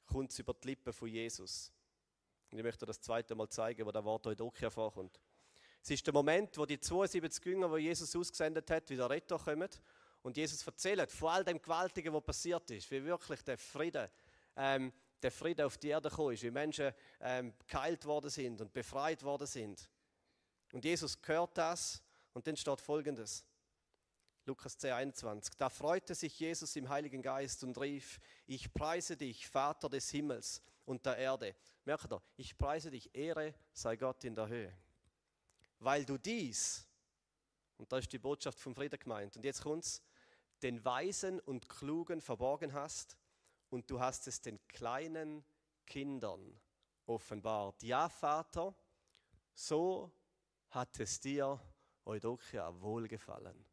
kommt 0.06 0.30
es 0.30 0.38
über 0.38 0.54
die 0.54 0.68
Lippen 0.68 0.94
von 0.94 1.08
Jesus. 1.08 1.72
Und 2.52 2.60
ich 2.60 2.64
möchte 2.64 2.86
das 2.86 3.02
zweite 3.02 3.34
Mal 3.34 3.50
zeigen, 3.50 3.84
wo 3.88 3.92
das 3.92 4.04
Wort 4.04 4.28
Eudokia 4.28 4.70
vorkommt. 4.70 5.20
Es 5.82 5.90
ist 5.90 6.06
der 6.06 6.14
Moment, 6.14 6.56
wo 6.60 6.68
die 6.68 6.80
72 6.80 7.44
Jünger, 7.44 7.72
wo 7.72 7.78
Jesus 7.78 8.16
ausgesendet 8.16 8.70
hat, 8.70 8.88
wieder 8.92 9.10
Retter 9.10 9.40
kommen 9.40 9.68
und 10.22 10.38
Jesus 10.38 10.66
erzählt 10.66 11.12
von 11.12 11.30
all 11.30 11.44
dem 11.44 11.60
Gewaltigen, 11.60 12.14
was 12.14 12.24
passiert 12.24 12.70
ist, 12.70 12.92
wie 12.92 13.04
wirklich 13.04 13.42
der 13.42 13.58
Frieden, 13.58 14.08
ähm, 14.58 14.94
der 15.20 15.32
Frieden 15.32 15.66
auf 15.66 15.80
die 15.80 15.88
Erde 15.88 16.10
gekommen 16.10 16.34
ist, 16.34 16.44
wie 16.44 16.52
Menschen 16.52 16.94
ähm, 17.20 17.52
geheilt 17.66 18.06
worden 18.06 18.30
sind 18.30 18.62
und 18.62 18.72
befreit 18.72 19.24
worden 19.24 19.48
sind. 19.48 19.90
Und 20.72 20.86
Jesus 20.86 21.18
hört 21.26 21.58
das 21.58 22.04
und 22.34 22.46
dann 22.46 22.58
steht 22.58 22.80
Folgendes. 22.80 23.44
Lukas 24.46 24.78
10, 24.78 24.92
21. 24.92 25.56
Da 25.56 25.70
freute 25.70 26.16
sich 26.16 26.40
Jesus 26.40 26.76
im 26.76 26.90
Heiligen 26.90 27.22
Geist 27.22 27.64
und 27.64 27.80
rief, 27.80 28.20
ich 28.46 28.74
preise 28.74 29.16
dich, 29.16 29.48
Vater 29.48 29.90
des 29.90 30.10
Himmels 30.10 30.62
und 30.86 31.06
der 31.06 31.18
Erde. 31.18 31.56
Merkt 31.86 32.12
ihr, 32.12 32.22
ich 32.38 32.58
preise 32.58 32.92
dich, 32.92 33.14
Ehre 33.16 33.54
sei 33.72 33.96
Gott 33.96 34.24
in 34.24 34.36
der 34.36 34.48
Höhe 34.48 34.74
weil 35.84 36.06
du 36.06 36.18
dies, 36.18 36.88
und 37.78 37.92
da 37.92 37.98
ist 37.98 38.12
die 38.12 38.20
Botschaft 38.20 38.60
vom 38.60 38.74
Frieden 38.74 39.00
gemeint, 39.00 39.36
und 39.36 39.44
jetzt 39.44 39.62
kommt's, 39.62 40.02
den 40.62 40.84
Weisen 40.86 41.40
und 41.42 41.68
Klugen 41.68 42.22
verborgen 42.22 42.74
hast 42.74 43.18
und 43.70 43.90
du 43.90 44.00
hast 44.00 44.28
es 44.28 44.40
den 44.40 44.66
kleinen 44.68 45.44
Kindern 45.86 46.58
offenbart. 47.06 47.84
Ja, 47.84 48.08
Vater, 48.08 48.74
so 49.54 50.10
hat 50.70 50.98
es 51.02 51.20
dir, 51.20 51.60
Eudokia, 52.06 52.80
wohlgefallen. 52.82 53.66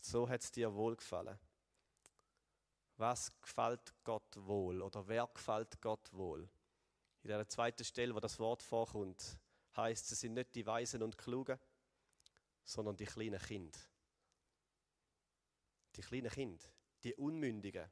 So 0.00 0.28
hat 0.28 0.42
es 0.42 0.52
dir 0.52 0.74
wohlgefallen. 0.74 1.38
Was 2.96 3.40
gefällt 3.40 3.94
Gott 4.04 4.36
wohl 4.36 4.82
oder 4.82 5.06
wer 5.06 5.28
gefällt 5.32 5.80
Gott 5.80 6.12
wohl? 6.12 6.48
In 7.22 7.28
der 7.28 7.48
zweiten 7.48 7.84
Stelle, 7.84 8.14
wo 8.14 8.20
das 8.20 8.38
Wort 8.38 8.62
vorkommt, 8.62 9.38
heißt, 9.76 10.10
es 10.12 10.20
sind 10.20 10.34
nicht 10.34 10.54
die 10.54 10.66
Weisen 10.66 11.02
und 11.02 11.18
Klugen, 11.18 11.58
sondern 12.64 12.96
die 12.96 13.06
kleinen 13.06 13.38
Kinder. 13.38 13.78
Die 15.96 16.00
kleinen 16.00 16.30
Kinder, 16.30 16.64
die 17.02 17.14
Unmündigen, 17.14 17.90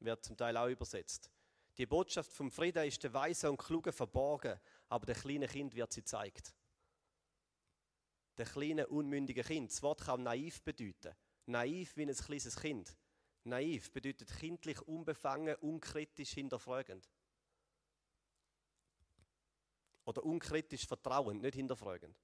wird 0.00 0.24
zum 0.24 0.36
Teil 0.36 0.56
auch 0.56 0.68
übersetzt. 0.68 1.30
Die 1.76 1.86
Botschaft 1.86 2.32
vom 2.32 2.50
Frieden 2.50 2.84
ist 2.84 3.02
der 3.04 3.12
Weisen 3.12 3.50
und 3.50 3.58
Klugen 3.58 3.92
verborgen, 3.92 4.58
aber 4.88 5.06
der 5.06 5.14
kleinen 5.14 5.48
Kind 5.48 5.74
wird 5.74 5.92
sie 5.92 6.04
zeigt. 6.04 6.52
Der 8.36 8.46
kleine 8.46 8.86
unmündige 8.86 9.42
Kind. 9.42 9.70
Das 9.70 9.82
Wort 9.82 10.00
kann 10.02 10.22
naiv 10.22 10.62
bedeuten. 10.62 11.14
Naiv 11.48 11.96
wie 11.96 12.02
ein 12.02 12.14
kleines 12.14 12.56
Kind. 12.56 12.94
Naiv 13.44 13.90
bedeutet 13.90 14.28
kindlich, 14.38 14.80
unbefangen, 14.82 15.54
unkritisch, 15.56 16.32
hinterfragend. 16.32 17.08
Oder 20.04 20.22
unkritisch 20.24 20.86
vertrauend, 20.86 21.40
nicht 21.40 21.54
hinterfragend. 21.54 22.14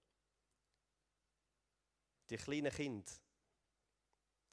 Die 2.29 2.37
kleinen 2.37 2.71
Kinder 2.71 3.11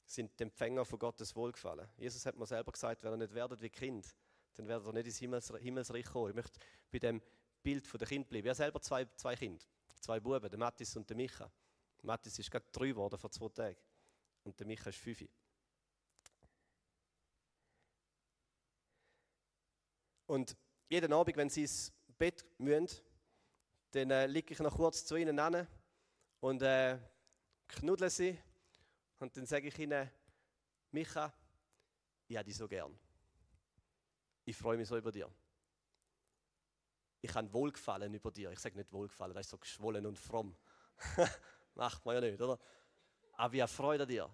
sind 0.06 0.38
die 0.38 0.44
Empfänger 0.44 0.86
von 0.86 0.98
Gottes 0.98 1.36
Wohlgefallen. 1.36 1.88
Jesus 1.98 2.24
hat 2.24 2.36
mir 2.36 2.46
selber 2.46 2.72
gesagt, 2.72 3.02
wenn 3.02 3.12
ihr 3.12 3.18
nicht 3.18 3.34
werdet 3.34 3.60
wie 3.60 3.70
Kind, 3.70 4.16
dann 4.54 4.68
werdet 4.68 4.86
ihr 4.86 4.92
nicht 4.94 5.06
ins 5.06 5.18
Himmels 5.18 5.52
Himmelsreich 5.54 6.06
kommen. 6.06 6.30
Ich 6.30 6.34
möchte 6.34 6.58
bei 6.90 6.98
dem 6.98 7.20
Bild 7.62 7.86
von 7.86 7.98
der 7.98 8.08
Kind 8.08 8.26
bleiben. 8.26 8.46
Ich 8.46 8.50
habe 8.50 8.56
selber 8.56 8.80
zwei, 8.80 9.04
zwei 9.16 9.36
Kinder, 9.36 9.64
zwei 10.00 10.18
Buben, 10.18 10.48
der 10.48 10.58
Mathis 10.58 10.96
und 10.96 11.08
der 11.08 11.16
Micha. 11.16 11.50
Mathis 12.02 12.38
ist 12.38 12.50
gerade 12.50 12.66
drei 12.72 12.88
geworden 12.88 13.18
vor 13.18 13.30
zwei 13.30 13.48
Tagen 13.48 13.76
und 14.44 14.58
der 14.58 14.66
Micha 14.66 14.90
ist 14.90 14.98
fünf. 14.98 15.24
Und 20.26 20.56
jeden 20.88 21.12
Abend, 21.12 21.36
wenn 21.36 21.50
sie 21.50 21.62
ins 21.62 21.92
Bett 22.18 22.44
müssen, 22.58 22.88
dann 23.90 24.10
äh, 24.10 24.26
liege 24.26 24.52
ich 24.52 24.60
noch 24.60 24.74
kurz 24.74 25.04
zu 25.04 25.16
ihnen 25.16 25.38
an 25.38 25.66
und 26.40 26.62
äh, 26.62 26.98
knuddle 27.68 28.08
sie. 28.08 28.38
Und 29.18 29.36
dann 29.36 29.46
sage 29.46 29.68
ich 29.68 29.78
ihnen, 29.78 30.10
Micha, 30.90 31.32
ich 32.28 32.36
habe 32.36 32.46
dich 32.46 32.56
so 32.56 32.66
gern. 32.66 32.98
Ich 34.44 34.56
freue 34.56 34.76
mich 34.76 34.88
so 34.88 34.96
über 34.96 35.12
dir. 35.12 35.30
Ich 37.20 37.32
habe 37.34 37.52
Wohlgefallen 37.52 38.12
über 38.14 38.30
dir. 38.30 38.50
Ich 38.50 38.58
sage 38.58 38.76
nicht 38.76 38.92
Wohlgefallen, 38.92 39.34
das 39.34 39.46
ist 39.46 39.50
so 39.50 39.58
geschwollen 39.58 40.04
und 40.06 40.18
fromm. 40.18 40.56
Macht 41.74 42.04
man 42.04 42.16
ja 42.16 42.20
nicht, 42.20 42.40
oder? 42.40 42.58
Aber 43.42 43.54
ich 43.54 43.60
habe 43.60 43.72
Freude 43.72 44.04
an 44.04 44.08
dir. 44.08 44.30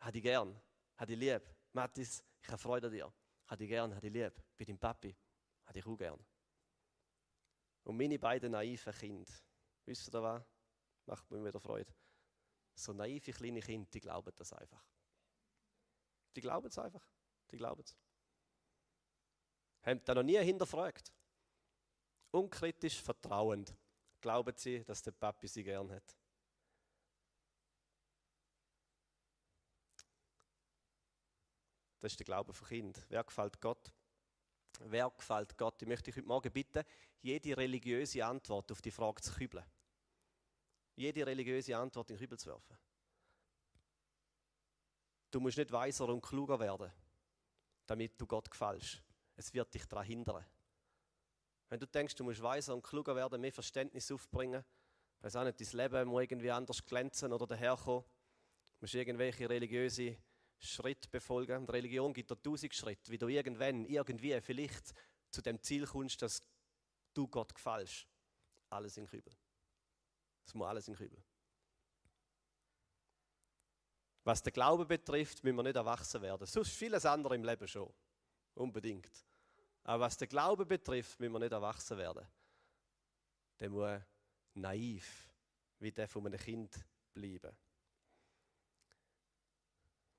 Habe 0.00 0.10
dich 0.10 0.22
gern. 0.24 0.60
Habe 0.96 1.06
dich 1.06 1.20
lieb. 1.20 1.42
Mathis, 1.72 2.24
ich 2.42 2.48
habe 2.48 2.58
Freude 2.58 2.88
an 2.88 2.92
dir. 2.92 3.14
Habe 3.46 3.58
dich 3.58 3.68
gern, 3.68 3.94
habe 3.94 4.00
dich 4.00 4.12
lieb. 4.12 4.42
Bin 4.56 4.66
dein 4.66 4.78
Papi. 4.78 5.16
Habe 5.62 5.72
dich 5.72 5.86
auch 5.86 5.96
gern. 5.96 6.18
Und 7.84 7.96
meine 7.96 8.18
beiden 8.18 8.50
naiven 8.50 8.92
Kinder, 8.92 9.32
wisst 9.84 10.12
ihr 10.12 10.20
was? 10.20 10.42
Macht 11.06 11.30
mir 11.30 11.44
wieder 11.44 11.60
Freude. 11.60 11.94
So 12.74 12.92
naive 12.92 13.30
kleine 13.30 13.60
Kinder, 13.60 13.88
die 13.88 14.00
glauben 14.00 14.32
das 14.34 14.52
einfach. 14.52 14.84
Die 16.34 16.40
glauben 16.40 16.66
es 16.66 16.76
einfach. 16.76 17.08
Die 17.52 17.56
glauben 17.56 17.82
es. 17.82 17.96
Haben 19.82 20.04
da 20.04 20.14
noch 20.16 20.24
nie 20.24 20.38
hinterfragt. 20.38 21.12
Unkritisch 22.32 23.00
vertrauend 23.00 23.76
glauben 24.20 24.56
sie, 24.56 24.82
dass 24.82 25.02
der 25.02 25.12
Papi 25.12 25.46
sie 25.46 25.62
gern 25.62 25.88
hat. 25.92 26.16
Das 32.04 32.12
ist 32.12 32.20
der 32.20 32.26
Glaube 32.26 32.52
von 32.52 32.68
Kind. 32.68 33.02
Wer 33.08 33.24
gefällt 33.24 33.58
Gott? 33.62 33.90
Wer 34.80 35.08
gefällt 35.08 35.56
Gott? 35.56 35.80
Ich 35.80 35.88
möchte 35.88 36.10
dich 36.10 36.16
heute 36.16 36.28
Morgen 36.28 36.52
bitten, 36.52 36.84
jede 37.22 37.56
religiöse 37.56 38.22
Antwort 38.22 38.70
auf 38.70 38.82
die 38.82 38.90
Frage 38.90 39.22
zu 39.22 39.32
kübeln. 39.32 39.64
Jede 40.96 41.26
religiöse 41.26 41.74
Antwort 41.74 42.10
in 42.10 42.16
den 42.16 42.20
Kübel 42.20 42.38
zu 42.38 42.50
werfen. 42.50 42.76
Du 45.30 45.40
musst 45.40 45.56
nicht 45.56 45.72
weiser 45.72 46.06
und 46.10 46.20
kluger 46.20 46.60
werden, 46.60 46.92
damit 47.86 48.20
du 48.20 48.26
Gott 48.26 48.50
gefällst. 48.50 49.02
Es 49.34 49.54
wird 49.54 49.72
dich 49.72 49.86
daran 49.86 50.04
hindern. 50.04 50.44
Wenn 51.70 51.80
du 51.80 51.86
denkst, 51.86 52.16
du 52.16 52.24
musst 52.24 52.42
weiser 52.42 52.74
und 52.74 52.82
kluger 52.82 53.16
werden, 53.16 53.40
mehr 53.40 53.50
Verständnis 53.50 54.12
aufbringen, 54.12 54.62
weiß 55.20 55.36
auch 55.36 55.44
nicht, 55.44 55.58
dein 55.58 55.78
Leben 55.78 56.08
muss 56.10 56.22
irgendwie 56.24 56.50
anders 56.50 56.84
glänzen 56.84 57.32
oder 57.32 57.46
daherkommen, 57.46 58.02
du 58.02 58.82
musst 58.82 58.92
irgendwelche 58.92 59.48
religiöse 59.48 60.18
Schritt 60.64 61.10
befolgen. 61.10 61.58
Und 61.58 61.70
Religion 61.70 62.12
gibt 62.12 62.30
dir 62.30 62.40
tausend 62.40 62.74
Schritte, 62.74 63.10
wie 63.10 63.18
du 63.18 63.28
irgendwann, 63.28 63.84
irgendwie, 63.84 64.40
vielleicht 64.40 64.94
zu 65.30 65.42
dem 65.42 65.62
Ziel 65.62 65.86
kommst, 65.86 66.22
dass 66.22 66.40
du 67.12 67.28
Gott 67.28 67.54
gefällst. 67.54 68.06
Alles 68.70 68.96
in 68.96 69.06
Kübel. 69.06 69.32
Es 70.46 70.54
muss 70.54 70.66
alles 70.66 70.88
in 70.88 70.94
Kübel. 70.94 71.22
Was 74.24 74.42
den 74.42 74.52
Glauben 74.52 74.88
betrifft, 74.88 75.44
müssen 75.44 75.56
wir 75.56 75.62
nicht 75.62 75.76
erwachsen 75.76 76.22
werden. 76.22 76.46
Sonst 76.46 76.70
vieles 76.70 77.04
andere 77.04 77.34
im 77.34 77.44
Leben 77.44 77.68
schon. 77.68 77.92
Unbedingt. 78.54 79.26
Aber 79.82 80.04
was 80.04 80.16
den 80.16 80.28
Glauben 80.28 80.66
betrifft, 80.66 81.20
müssen 81.20 81.32
wir 81.32 81.40
nicht 81.40 81.52
erwachsen 81.52 81.98
werden. 81.98 82.26
Der 83.60 83.70
muss 83.70 84.00
naiv, 84.54 85.30
wie 85.78 85.92
der 85.92 86.08
von 86.08 86.26
einem 86.26 86.38
Kind 86.38 86.74
bleiben. 87.12 87.54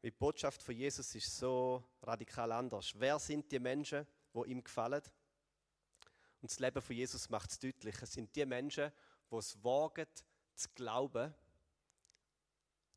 Die 0.06 0.12
Botschaft 0.12 0.62
von 0.62 0.76
Jesus 0.76 1.16
ist 1.16 1.36
so 1.36 1.84
radikal 2.04 2.52
anders. 2.52 2.94
Wer 2.96 3.18
sind 3.18 3.52
die 3.52 3.58
Menschen, 3.58 4.06
die 4.36 4.52
ihm 4.52 4.64
gefallen? 4.64 5.02
Und 6.44 6.52
das 6.52 6.60
Leben 6.60 6.80
von 6.80 6.96
Jesus 6.96 7.28
macht 7.28 7.50
es 7.50 7.58
deutlich. 7.58 8.00
Es 8.00 8.12
sind 8.14 8.36
die 8.36 8.46
Menschen, 8.46 8.92
die 9.32 9.36
es 9.36 9.64
wagen, 9.64 10.06
zu 10.54 10.70
glauben, 10.76 11.34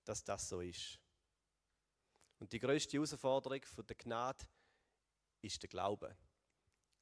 dass 0.04 0.22
das 0.22 0.50
so 0.50 0.60
ist. 0.60 1.00
Und 2.40 2.52
die 2.52 2.58
größte 2.58 2.98
Herausforderung 2.98 3.64
von 3.64 3.86
der 3.86 3.96
Gnade 3.96 4.44
ist 5.40 5.62
der 5.62 5.70
Glaube. 5.70 6.14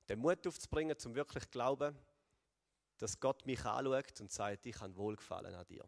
Den 0.08 0.20
Mut 0.20 0.46
aufzubringen, 0.46 0.96
zum 0.96 1.16
wirklich 1.16 1.42
zu 1.42 1.50
glauben, 1.50 1.98
dass 2.98 3.18
Gott 3.18 3.44
mich 3.44 3.64
anschaut 3.64 4.20
und 4.20 4.30
sagt, 4.30 4.66
ich 4.66 4.80
habe 4.80 4.94
Wohlgefallen 4.94 5.52
an 5.52 5.66
dir. 5.66 5.84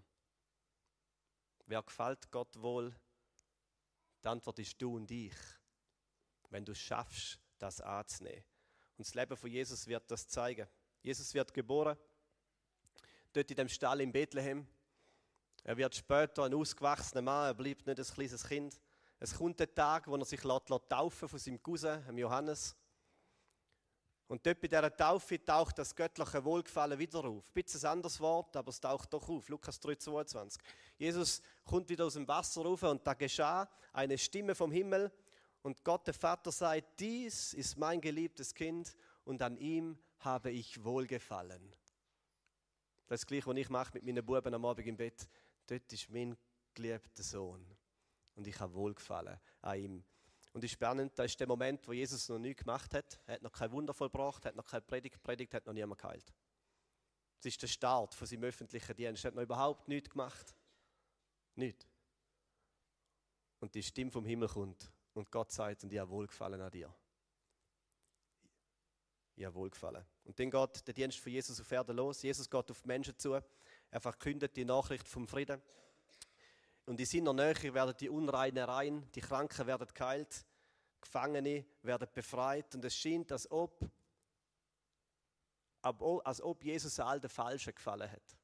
Wer 1.66 1.84
gefällt 1.84 2.32
Gott 2.32 2.60
wohl, 2.60 2.92
die 4.22 4.28
Antwort 4.28 4.58
ist 4.58 4.80
du 4.80 4.96
und 4.96 5.10
ich, 5.10 5.34
wenn 6.50 6.64
du 6.64 6.74
schaffst, 6.74 7.38
das 7.58 7.80
anzunehmen. 7.80 8.44
Und 8.96 9.06
das 9.06 9.14
Leben 9.14 9.36
von 9.36 9.50
Jesus 9.50 9.86
wird 9.86 10.10
das 10.10 10.26
zeigen. 10.26 10.66
Jesus 11.02 11.32
wird 11.34 11.54
geboren, 11.54 11.96
dort 13.32 13.50
in 13.50 13.56
dem 13.56 13.68
Stall 13.68 14.00
in 14.00 14.12
Bethlehem. 14.12 14.66
Er 15.62 15.76
wird 15.76 15.94
später 15.94 16.44
ein 16.44 16.54
ausgewachsener 16.54 17.22
Mann, 17.22 17.46
er 17.46 17.54
bleibt 17.54 17.86
nicht 17.86 17.98
ein 17.98 18.04
kleines 18.04 18.46
Kind. 18.46 18.80
Es 19.20 19.34
kommt 19.34 19.58
der 19.60 19.74
Tag, 19.74 20.06
wo 20.06 20.16
er 20.16 20.24
sich 20.24 20.40
taufen 20.40 21.28
von 21.28 21.38
seinem 21.38 21.62
Cousin, 21.62 22.16
Johannes. 22.16 22.76
Und 24.28 24.44
dort 24.46 24.60
bei 24.60 24.68
dieser 24.68 24.94
Taufe 24.94 25.42
taucht 25.42 25.78
das 25.78 25.96
göttliche 25.96 26.44
Wohlgefallen 26.44 26.98
wieder 26.98 27.24
auf. 27.24 27.48
Ein 27.48 27.62
bisschen 27.62 27.80
ein 27.80 27.92
anderes 27.92 28.20
Wort, 28.20 28.54
aber 28.56 28.68
es 28.68 28.80
taucht 28.80 29.12
doch 29.12 29.28
auf. 29.28 29.48
Lukas 29.48 29.80
3,22. 29.82 30.58
Jesus 30.98 31.42
kommt 31.64 31.88
wieder 31.88 32.04
aus 32.04 32.14
dem 32.14 32.28
Wasser 32.28 32.62
rauf 32.62 32.82
und 32.82 33.06
da 33.06 33.14
geschah 33.14 33.68
eine 33.92 34.18
Stimme 34.18 34.54
vom 34.54 34.70
Himmel 34.70 35.10
und 35.62 35.84
Gott, 35.84 36.06
der 36.06 36.14
Vater, 36.14 36.52
sagt, 36.52 37.00
dies 37.00 37.52
ist 37.54 37.76
mein 37.76 38.00
geliebtes 38.00 38.54
Kind 38.54 38.94
und 39.24 39.42
an 39.42 39.56
ihm 39.56 39.98
habe 40.20 40.50
ich 40.50 40.82
Wohlgefallen. 40.84 41.72
Das 43.06 43.26
gleiche, 43.26 43.46
was 43.46 43.56
ich 43.56 43.70
mache 43.70 43.92
mit 43.94 44.04
meinen 44.04 44.24
Buben 44.24 44.54
am 44.54 44.64
Abend 44.64 44.86
im 44.86 44.96
Bett. 44.96 45.28
Dort 45.66 45.92
ist 45.92 46.10
mein 46.10 46.36
geliebter 46.74 47.22
Sohn. 47.22 47.64
Und 48.34 48.46
ich 48.46 48.58
habe 48.60 48.74
Wohlgefallen 48.74 49.38
an 49.62 49.78
ihm. 49.78 50.04
Und 50.52 50.64
ist 50.64 50.72
spannend, 50.72 51.18
da 51.18 51.24
ist 51.24 51.38
der 51.38 51.46
Moment, 51.46 51.86
wo 51.86 51.92
Jesus 51.92 52.28
noch 52.28 52.38
nichts 52.38 52.62
gemacht 52.62 52.94
hat. 52.94 53.20
Er 53.26 53.34
hat 53.34 53.42
noch 53.42 53.52
kein 53.52 53.70
Wunder 53.70 53.94
vollbracht, 53.94 54.44
hat 54.44 54.56
noch 54.56 54.64
keine 54.64 54.82
Predigt 54.82 55.22
predigt, 55.22 55.54
hat 55.54 55.66
noch 55.66 55.74
niemand 55.74 56.00
geheilt. 56.00 56.32
Es 57.38 57.46
ist 57.46 57.62
der 57.62 57.68
Start 57.68 58.14
von 58.14 58.26
seinem 58.26 58.44
öffentlichen 58.44 58.96
Dienst. 58.96 59.24
Er 59.24 59.28
hat 59.28 59.34
noch 59.34 59.42
überhaupt 59.42 59.86
nichts 59.88 60.10
gemacht. 60.10 60.54
Nichts. 61.54 61.86
Und 63.60 63.74
die 63.74 63.82
Stimme 63.82 64.10
vom 64.10 64.24
Himmel 64.24 64.48
kommt 64.48 64.90
und 65.14 65.30
Gott 65.30 65.50
sagt, 65.50 65.84
und 65.84 65.92
ich 65.92 65.98
habe 65.98 66.10
Wohlgefallen 66.10 66.60
an 66.60 66.70
dir. 66.70 66.92
Ich 69.36 69.44
habe 69.44 69.54
Wohlgefallen. 69.54 70.04
Und 70.24 70.38
dann 70.38 70.50
geht 70.50 70.86
der 70.86 70.94
Dienst 70.94 71.18
von 71.18 71.30
Jesus 71.30 71.60
auf 71.60 71.70
Erden 71.70 71.96
los. 71.96 72.22
Jesus 72.22 72.50
geht 72.50 72.70
auf 72.70 72.82
die 72.82 72.88
Menschen 72.88 73.16
zu. 73.18 73.34
Er 73.90 74.00
verkündet 74.00 74.56
die 74.56 74.64
Nachricht 74.64 75.08
vom 75.08 75.28
Frieden. 75.28 75.62
Und 76.88 76.98
in 76.98 77.04
seiner 77.04 77.34
Nähe 77.34 77.74
werden 77.74 77.94
die 78.00 78.08
Unreinen 78.08 78.64
rein, 78.64 79.06
die 79.14 79.20
Kranken 79.20 79.66
werden 79.66 79.86
geheilt, 79.92 80.46
Gefangene 81.02 81.66
werden 81.82 82.08
befreit. 82.14 82.74
Und 82.74 82.82
es 82.82 82.96
scheint, 82.96 83.30
als 83.30 83.48
ob, 83.50 83.86
als 85.82 86.40
ob 86.40 86.64
Jesus 86.64 86.98
all 86.98 87.20
den 87.20 87.28
Falschen 87.28 87.74
gefallen 87.74 88.10
hat. 88.10 88.38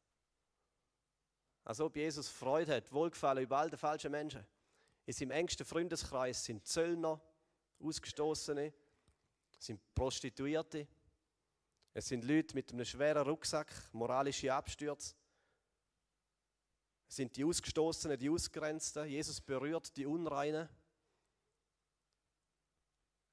Als 1.64 1.80
ob 1.80 1.96
Jesus 1.96 2.28
Freude 2.28 2.76
hat, 2.76 2.92
Wohlgefallen 2.92 3.44
über 3.44 3.56
all 3.56 3.70
die 3.70 3.78
falschen 3.78 4.10
Menschen. 4.10 4.46
In 5.06 5.14
seinem 5.14 5.30
engsten 5.30 5.64
Freundeskreis 5.64 6.44
sind 6.44 6.66
Zöllner, 6.66 7.18
Ausgestoßene, 7.82 8.74
sind 9.58 9.80
Prostituierte. 9.94 10.86
Es 11.94 12.08
sind 12.08 12.22
Leute 12.22 12.54
mit 12.54 12.70
einem 12.70 12.84
schweren 12.84 13.26
Rucksack, 13.26 13.72
moralische 13.94 14.52
Abstürze 14.52 15.14
sind 17.06 17.37
die 17.37 17.44
Ausgestoßenen, 17.44 18.18
die 18.18 18.30
Ausgrenzten. 18.30 19.06
Jesus 19.06 19.40
berührt 19.40 19.96
die 19.96 20.06
Unreinen. 20.06 20.68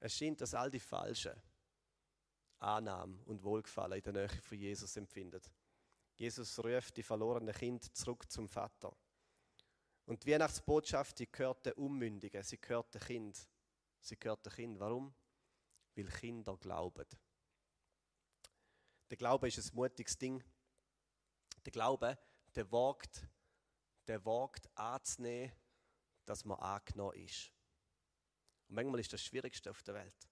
Es 0.00 0.16
scheint, 0.16 0.40
dass 0.40 0.54
all 0.54 0.70
die 0.70 0.80
Falschen 0.80 1.40
Annahme 2.58 3.18
und 3.24 3.42
Wohlgefallen 3.42 3.98
in 3.98 4.02
der 4.02 4.12
Nähe 4.12 4.28
von 4.28 4.58
Jesus 4.58 4.96
empfinden. 4.96 5.40
Jesus 6.14 6.58
ruft 6.58 6.96
die 6.96 7.02
verlorenen 7.02 7.54
Kinder 7.54 7.92
zurück 7.92 8.30
zum 8.30 8.48
Vater. 8.48 8.94
Und 10.04 10.24
die 10.24 10.32
Weihnachtsbotschaft, 10.32 11.18
die 11.18 11.30
gehört 11.30 11.66
den 11.66 11.72
Unmündigen, 11.74 12.42
sie 12.42 12.60
gehört 12.60 12.94
den 12.94 13.00
Kind. 13.00 13.48
Sie 14.00 14.16
gehört 14.16 14.44
den 14.46 14.52
Kind. 14.52 14.80
Warum? 14.80 15.14
Weil 15.94 16.06
Kinder 16.06 16.56
glauben. 16.56 17.06
Der 19.10 19.16
Glaube 19.16 19.48
ist 19.48 19.58
ein 19.58 19.76
mutiges 19.76 20.18
Ding. 20.18 20.42
Der 21.64 21.72
Glaube, 21.72 22.18
der 22.54 22.70
wagt 22.72 23.26
der 24.12 24.26
wagt 24.26 24.68
anzunehmen, 24.76 25.52
dass 26.26 26.44
man 26.44 26.58
angenommen 26.58 27.14
ist. 27.14 27.50
Und 28.68 28.74
manchmal 28.74 29.00
ist 29.00 29.10
das 29.10 29.22
Schwierigste 29.22 29.70
auf 29.70 29.82
der 29.82 29.94
Welt. 29.94 30.28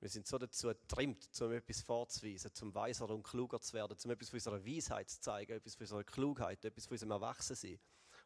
Wir 0.00 0.08
sind 0.08 0.26
so 0.26 0.36
dazu 0.36 0.66
getrimmt, 0.66 1.28
um 1.40 1.52
etwas 1.52 1.80
vorzuweisen, 1.82 2.52
zum 2.52 2.74
weiser 2.74 3.08
und 3.08 3.22
kluger 3.22 3.60
zu 3.60 3.72
werden, 3.74 3.96
um 4.04 4.10
etwas 4.10 4.30
von 4.30 4.36
unserer 4.36 4.66
Weisheit 4.66 5.08
zu 5.08 5.20
zeigen, 5.20 5.52
etwas 5.52 5.76
von 5.76 5.84
unserer 5.84 6.02
Klugheit, 6.02 6.64
etwas 6.64 6.86
von 6.86 6.94
unserem 6.96 7.12
Erwachsensein. 7.12 7.78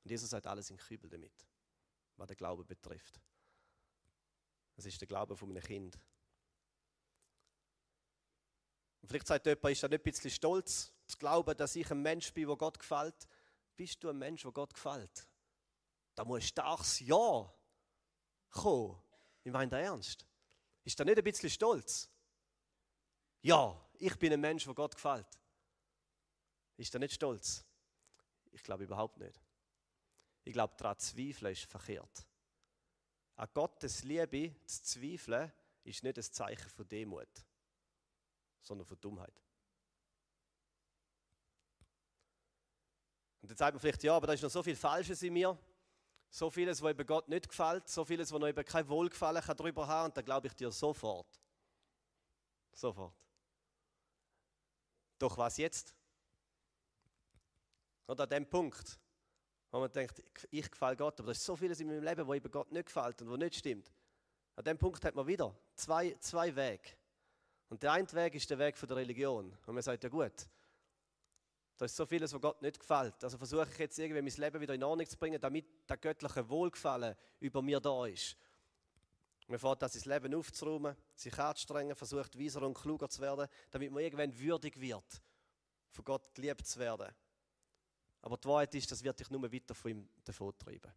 Und 0.03 0.11
Jesus 0.11 0.31
sagt 0.31 0.47
alles 0.47 0.71
in 0.71 0.79
Kübel 0.79 1.11
damit, 1.11 1.47
was 2.17 2.29
den 2.29 2.37
Glauben 2.39 2.67
betrifft. 2.67 3.21
Das 4.75 4.87
ist 4.87 4.99
der 5.03 5.07
Glaube 5.07 5.37
von 5.37 5.51
einem 5.51 5.63
Kind. 5.63 6.01
Und 9.03 9.09
vielleicht 9.09 9.27
sagt 9.27 9.45
jemand, 9.45 9.71
ist 9.71 9.83
da 9.83 9.89
nicht 9.89 10.01
ein 10.01 10.11
bisschen 10.11 10.31
stolz, 10.31 10.95
zu 11.07 11.19
glauben, 11.19 11.55
dass 11.59 11.77
ich 11.77 11.91
ein 11.91 12.01
Mensch 12.01 12.33
bin, 12.33 12.49
wo 12.49 12.57
Gott 12.57 12.79
gefällt 12.79 13.29
bist 13.79 14.03
du 14.03 14.11
ein 14.11 14.19
Mensch, 14.19 14.43
der 14.43 14.51
Gott 14.51 14.75
gefällt? 14.75 15.27
Da 16.15 16.25
muss 16.25 16.45
starkes 16.45 16.99
Ja 17.01 17.51
kommen. 18.51 19.01
Ich 19.45 19.53
meine 19.53 19.71
das 19.71 19.81
ernst. 19.81 20.27
Ist 20.83 20.99
da 20.99 21.05
nicht 21.05 21.17
ein 21.17 21.25
bisschen 21.25 21.49
stolz? 21.49 22.11
Ja, 23.41 23.81
ich 23.99 24.19
bin 24.19 24.33
ein 24.33 24.41
Mensch, 24.41 24.65
der 24.65 24.75
Gott 24.75 24.97
gefällt. 24.97 25.39
Ist 26.77 26.93
da 26.93 26.99
nicht 26.99 27.15
stolz? 27.15 27.65
Ich 28.51 28.63
glaube 28.65 28.85
überhaupt 28.85 29.17
nicht. 29.19 29.41
Ich 30.43 30.53
glaube, 30.53 30.75
daran 30.77 30.99
zweifeln 30.99 31.53
ist 31.53 31.65
verkehrt. 31.65 32.27
An 33.37 33.49
Gottes 33.55 34.03
Liebe 34.03 34.57
zu 34.67 34.83
zweifeln, 34.83 35.53
ist 35.85 36.03
nicht 36.03 36.19
ein 36.19 36.25
Zeichen 36.25 36.69
von 36.69 36.89
Demut, 36.89 37.47
sondern 38.61 38.87
von 38.87 39.01
Dummheit. 39.01 39.41
Und 43.49 43.53
dann 43.53 43.57
sagt 43.57 43.73
man 43.73 43.81
vielleicht, 43.81 44.03
ja, 44.03 44.15
aber 44.15 44.27
da 44.27 44.35
ist 44.35 44.43
noch 44.43 44.51
so 44.51 44.63
viel 44.63 44.77
Falsches 44.77 45.23
in 45.23 45.33
mir. 45.33 45.57
So 46.29 46.51
vieles, 46.51 46.83
was 46.83 46.91
eben 46.91 47.07
Gott 47.07 47.31
nicht 47.31 47.49
gefällt. 47.49 47.89
So 47.89 48.05
vieles, 48.05 48.31
was 48.31 48.39
noch 48.39 48.47
eben 48.47 48.63
kein 48.63 48.87
Wohlgefallen 48.87 49.43
kann 49.43 49.57
darüber 49.57 49.89
haben. 49.89 50.11
Und 50.11 50.17
dann 50.19 50.25
glaube 50.27 50.49
ich 50.49 50.53
dir 50.55 50.71
sofort. 50.71 51.41
Sofort. 52.75 53.15
Doch 55.19 55.39
was 55.39 55.57
jetzt? 55.57 55.95
Und 58.05 58.21
an 58.21 58.29
dem 58.29 58.47
Punkt, 58.47 58.99
wo 59.71 59.81
man 59.81 59.91
denkt, 59.93 60.23
ich 60.51 60.71
gefalle 60.71 60.99
Gott, 60.99 61.19
aber 61.19 61.29
da 61.29 61.33
ist 61.33 61.43
so 61.43 61.57
vieles 61.57 61.81
in 61.81 61.89
meinem 61.89 62.03
Leben, 62.03 62.27
wo 62.27 62.35
eben 62.35 62.51
Gott 62.51 62.71
nicht 62.71 62.85
gefällt 62.85 63.23
und 63.23 63.31
wo 63.31 63.37
nicht 63.39 63.55
stimmt. 63.55 63.91
An 64.57 64.65
dem 64.65 64.77
Punkt 64.77 65.03
hat 65.07 65.15
man 65.15 65.27
wieder 65.27 65.57
zwei, 65.75 66.15
zwei 66.21 66.55
Wege. 66.55 66.91
Und 67.71 67.83
der 67.83 67.93
eine 67.93 68.13
Weg 68.13 68.35
ist 68.35 68.51
der 68.51 68.59
Weg 68.59 68.77
von 68.77 68.89
der 68.89 68.99
Religion. 68.99 69.57
Und 69.65 69.75
man 69.75 69.83
sagt, 69.83 70.05
ja 70.05 70.11
gut, 70.11 70.47
da 71.79 71.85
ist 71.85 71.95
so 71.95 72.05
vieles, 72.05 72.33
was 72.33 72.41
Gott 72.41 72.61
nicht 72.61 72.81
gefällt. 72.81 73.23
Also 73.23 73.39
versuche 73.39 73.69
ich 73.71 73.79
jetzt 73.79 73.99
irgendwie 73.99 74.21
mein 74.21 74.33
Leben 74.33 74.61
wieder 74.61 74.75
in 74.75 74.83
Ordnung 74.83 75.07
zu 75.07 75.17
bringen, 75.17 75.41
damit 75.41 75.89
der 75.89 75.97
göttliche 75.97 76.49
Wohlgefallen 76.49 77.15
über 77.39 77.63
mir 77.63 77.79
da 77.79 78.05
ist. 78.07 78.37
Man 79.47 79.61
fährt 79.61 79.81
das 79.81 79.95
ins 79.95 80.05
Leben 80.05 80.35
aufzuräumen, 80.35 80.97
sich 81.15 81.39
anzustrengen, 81.39 81.95
versucht 81.95 82.39
weiser 82.39 82.63
und 82.63 82.75
kluger 82.75 83.09
zu 83.09 83.23
werden, 83.23 83.49
damit 83.71 83.93
man 83.93 84.03
irgendwann 84.03 84.37
würdig 84.37 84.79
wird, 84.81 85.23
von 85.91 86.05
Gott 86.05 86.35
geliebt 86.35 86.67
zu 86.67 86.81
werden. 86.81 87.15
Aber 88.23 88.37
die 88.37 88.49
Wahrheit 88.49 88.75
ist, 88.75 88.91
das 88.91 89.03
wird 89.05 89.21
dich 89.21 89.31
nur 89.31 89.51
weiter 89.51 89.75
von 89.75 89.91
ihm 89.93 90.09
treiben. 90.25 90.93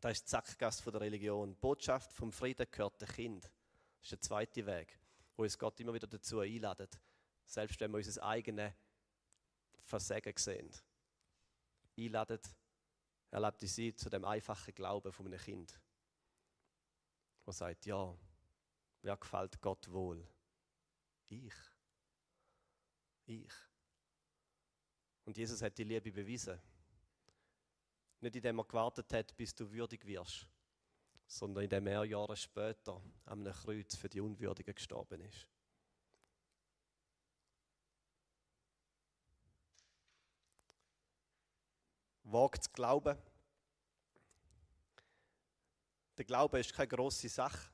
Das 0.00 0.12
ist 0.12 0.24
die 0.24 0.30
Sackgasse 0.30 0.90
der 0.90 1.02
Religion. 1.02 1.50
Die 1.50 1.60
Botschaft 1.60 2.10
vom 2.14 2.32
Frieden 2.32 2.66
gehört 2.70 3.02
dem 3.02 3.08
Kind. 3.08 3.44
Das 3.44 4.04
ist 4.04 4.12
der 4.12 4.20
zweite 4.22 4.64
Weg, 4.64 4.98
wo 5.36 5.42
uns 5.42 5.58
Gott 5.58 5.78
immer 5.78 5.92
wieder 5.92 6.06
dazu 6.06 6.40
einladet, 6.40 6.98
selbst 7.50 7.80
wenn 7.80 7.90
wir 7.90 7.98
unser 7.98 8.22
eigenes 8.22 8.72
Versagen 9.82 10.32
sehen. 10.36 10.70
Einladen, 11.98 12.40
er 13.30 13.40
lädt 13.40 13.62
uns 13.62 13.78
ein 13.78 13.96
zu 13.96 14.08
dem 14.08 14.24
einfachen 14.24 14.72
Glauben 14.72 15.12
von 15.12 15.26
einem 15.26 15.38
Kind, 15.38 15.80
der 17.44 17.52
sagt, 17.52 17.86
ja, 17.86 18.16
wer 19.02 19.16
gefällt 19.16 19.60
Gott 19.60 19.90
wohl? 19.90 20.24
Ich. 21.28 21.54
Ich. 23.26 23.52
Und 25.24 25.36
Jesus 25.36 25.60
hat 25.60 25.76
die 25.76 25.84
Liebe 25.84 26.12
bewiesen. 26.12 26.60
Nicht 28.20 28.36
indem 28.36 28.58
er 28.58 28.64
gewartet 28.64 29.12
hat, 29.12 29.36
bis 29.36 29.54
du 29.54 29.70
würdig 29.72 30.04
wirst, 30.06 30.46
sondern 31.26 31.64
indem 31.64 31.86
er 31.88 32.04
Jahre 32.04 32.36
später 32.36 33.02
am 33.24 33.44
Kreuz 33.44 33.96
für 33.96 34.08
die 34.08 34.20
Unwürdigen 34.20 34.74
gestorben 34.74 35.20
ist. 35.22 35.48
Wagt 42.32 42.64
zu 42.64 42.70
glauben. 42.70 43.16
Der 46.16 46.24
Glaube 46.24 46.60
ist 46.60 46.72
keine 46.72 46.88
große 46.88 47.28
Sache. 47.28 47.70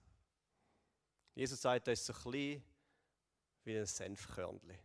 Jesus 1.35 1.61
sagt, 1.61 1.87
er 1.87 1.92
ist 1.92 2.07
so 2.07 2.12
klein 2.12 2.62
wie 3.64 3.79
ein 3.79 3.87
Senfkörnchen. 3.87 4.79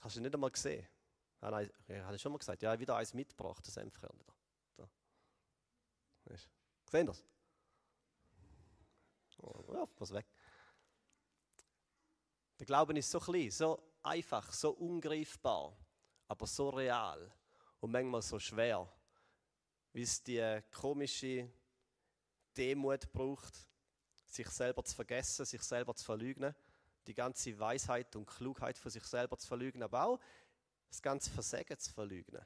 Hast 0.00 0.16
du 0.16 0.20
nicht 0.20 0.34
einmal 0.34 0.50
gesehen? 0.50 0.86
Ah, 1.40 1.50
nein, 1.50 1.70
er 1.88 2.06
hat 2.06 2.20
schon 2.20 2.32
mal 2.32 2.38
gesagt, 2.38 2.62
ja, 2.62 2.72
er 2.72 2.78
wieder 2.78 2.96
eins 2.96 3.12
mitgebracht, 3.12 3.66
das 3.66 3.74
Senfkörnchen. 3.74 4.24
Da. 4.76 4.88
da. 6.24 6.34
Sehen 6.90 7.06
das? 7.06 7.24
Oh, 9.38 9.74
ja, 9.74 9.84
pass 9.86 10.12
weg. 10.12 10.26
Der 12.58 12.66
Glaube 12.66 12.96
ist 12.98 13.10
so 13.10 13.18
klein, 13.18 13.50
so 13.50 13.82
einfach, 14.02 14.52
so 14.52 14.70
ungreifbar. 14.70 15.76
aber 16.28 16.46
so 16.46 16.70
real 16.70 17.30
und 17.84 17.90
manchmal 17.90 18.22
so 18.22 18.38
schwer, 18.38 18.90
wie 19.92 20.00
es 20.00 20.22
die 20.22 20.62
komische 20.72 21.52
Demut 22.56 23.12
braucht, 23.12 23.68
sich 24.26 24.48
selber 24.48 24.82
zu 24.82 24.94
vergessen, 24.94 25.44
sich 25.44 25.60
selber 25.60 25.94
zu 25.94 26.02
verleugnen, 26.02 26.54
die 27.06 27.12
ganze 27.12 27.58
Weisheit 27.58 28.16
und 28.16 28.24
Klugheit 28.24 28.78
von 28.78 28.90
sich 28.90 29.04
selber 29.04 29.36
zu 29.36 29.46
verleugnen, 29.46 29.82
aber 29.82 30.06
auch 30.06 30.20
das 30.88 31.02
ganze 31.02 31.28
Versagen 31.28 31.78
zu 31.78 31.92
verleugnen. 31.92 32.42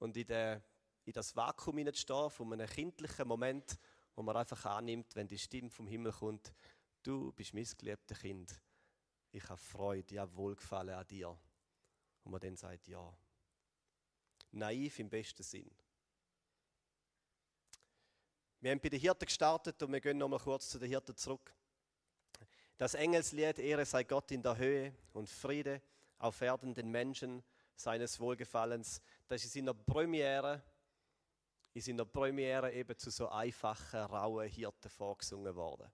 Und 0.00 0.16
in, 0.16 0.26
der, 0.26 0.60
in 1.04 1.12
das 1.12 1.36
Vakuum 1.36 1.78
hineinzustehen, 1.78 2.30
von 2.30 2.52
einem 2.52 2.68
kindlichen 2.68 3.28
Moment, 3.28 3.78
wo 4.16 4.24
man 4.24 4.36
einfach 4.36 4.64
annimmt, 4.64 5.14
wenn 5.14 5.28
die 5.28 5.38
Stimme 5.38 5.70
vom 5.70 5.86
Himmel 5.86 6.10
kommt, 6.10 6.52
du 7.04 7.30
bist 7.30 7.54
mein 7.54 7.68
geliebtes 7.78 8.18
Kind, 8.18 8.60
ich 9.30 9.48
habe 9.48 9.56
Freude, 9.56 10.14
ich 10.14 10.18
habe 10.18 10.34
Wohlgefallen 10.34 10.96
an 10.96 11.06
dir. 11.06 11.38
Und 12.24 12.32
man 12.32 12.40
dann 12.40 12.56
sagt, 12.56 12.88
ja. 12.88 13.12
Naiv 14.52 14.98
im 14.98 15.08
besten 15.08 15.42
Sinn. 15.42 15.70
Wir 18.60 18.72
haben 18.72 18.80
bei 18.80 18.88
den 18.88 19.00
Hirten 19.00 19.24
gestartet 19.24 19.82
und 19.82 19.92
wir 19.92 20.00
gehen 20.00 20.18
nochmal 20.18 20.40
kurz 20.40 20.68
zu 20.68 20.78
den 20.78 20.88
Hirten 20.88 21.16
zurück. 21.16 21.54
Das 22.76 22.94
Engelslied 22.94 23.58
Ehre 23.58 23.84
sei 23.84 24.04
Gott 24.04 24.30
in 24.32 24.42
der 24.42 24.56
Höhe 24.56 24.94
und 25.12 25.28
Friede 25.28 25.80
auf 26.18 26.40
Erden 26.40 26.74
den 26.74 26.90
Menschen 26.90 27.42
seines 27.74 28.18
Wohlgefallens. 28.20 29.00
Das 29.28 29.44
ist 29.44 29.56
in 29.56 29.66
der 29.66 29.74
Premiere, 29.74 30.62
ist 31.72 31.88
in 31.88 31.96
der 31.96 32.04
Premiere 32.04 32.72
eben 32.72 32.96
zu 32.98 33.10
so 33.10 33.28
einfachen, 33.28 34.00
rauen 34.00 34.48
Hirten 34.48 34.90
vorgesungen 34.90 35.54
worden. 35.54 35.90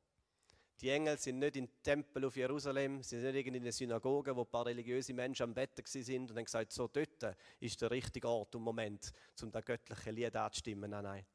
Die 0.81 0.91
Engel 0.91 1.19
sind 1.19 1.39
nicht 1.39 1.57
im 1.57 1.69
Tempel 1.83 2.27
auf 2.27 2.37
Jerusalem, 2.37 3.03
sie 3.03 3.19
sind 3.19 3.33
nicht 3.33 3.47
in 3.47 3.63
der 3.63 3.73
Synagoge, 3.73 4.37
wo 4.37 4.43
ein 4.43 4.51
paar 4.51 4.67
religiöse 4.67 5.15
Menschen 5.15 5.45
am 5.45 5.55
Bett 5.55 5.71
sind 5.87 6.31
und 6.31 6.37
haben 6.37 6.45
gesagt, 6.45 6.71
so 6.71 6.87
dort 6.87 7.37
ist 7.61 7.81
der 7.81 7.91
richtige 7.91 8.29
Ort 8.29 8.55
und 8.55 8.63
Moment, 8.63 9.11
um 9.43 9.51
das 9.51 9.65
göttliche 9.65 10.11
Lied 10.11 10.37
anzustimmen. 10.37 10.91
Nein, 10.91 11.05
nein. 11.05 11.27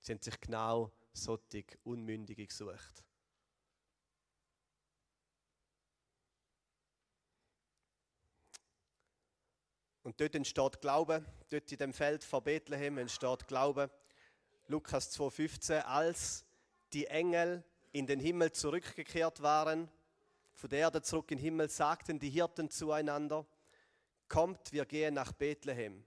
Sie 0.00 0.12
haben 0.12 0.22
sich 0.22 0.38
genau 0.40 0.92
solche 1.12 1.64
Unmündige 1.82 2.46
gesucht. 2.46 3.02
Und 10.04 10.20
dort 10.20 10.34
entsteht 10.36 10.80
Glaube, 10.80 11.24
dort 11.48 11.72
in 11.72 11.78
dem 11.78 11.92
Feld 11.92 12.22
vor 12.22 12.42
Bethlehem 12.42 12.98
entsteht 12.98 13.48
Glaube. 13.48 13.90
Lukas 14.68 15.18
2,15, 15.18 15.80
als 15.80 16.44
die 16.92 17.06
Engel 17.06 17.64
in 17.94 18.06
den 18.06 18.20
Himmel 18.20 18.52
zurückgekehrt 18.52 19.40
waren, 19.40 19.88
von 20.52 20.68
der 20.68 20.80
Erde 20.80 21.00
zurück 21.00 21.30
in 21.30 21.38
den 21.38 21.44
Himmel, 21.44 21.68
sagten 21.70 22.18
die 22.18 22.30
Hirten 22.30 22.68
zueinander, 22.68 23.46
kommt, 24.28 24.72
wir 24.72 24.84
gehen 24.84 25.14
nach 25.14 25.32
Bethlehem 25.32 26.04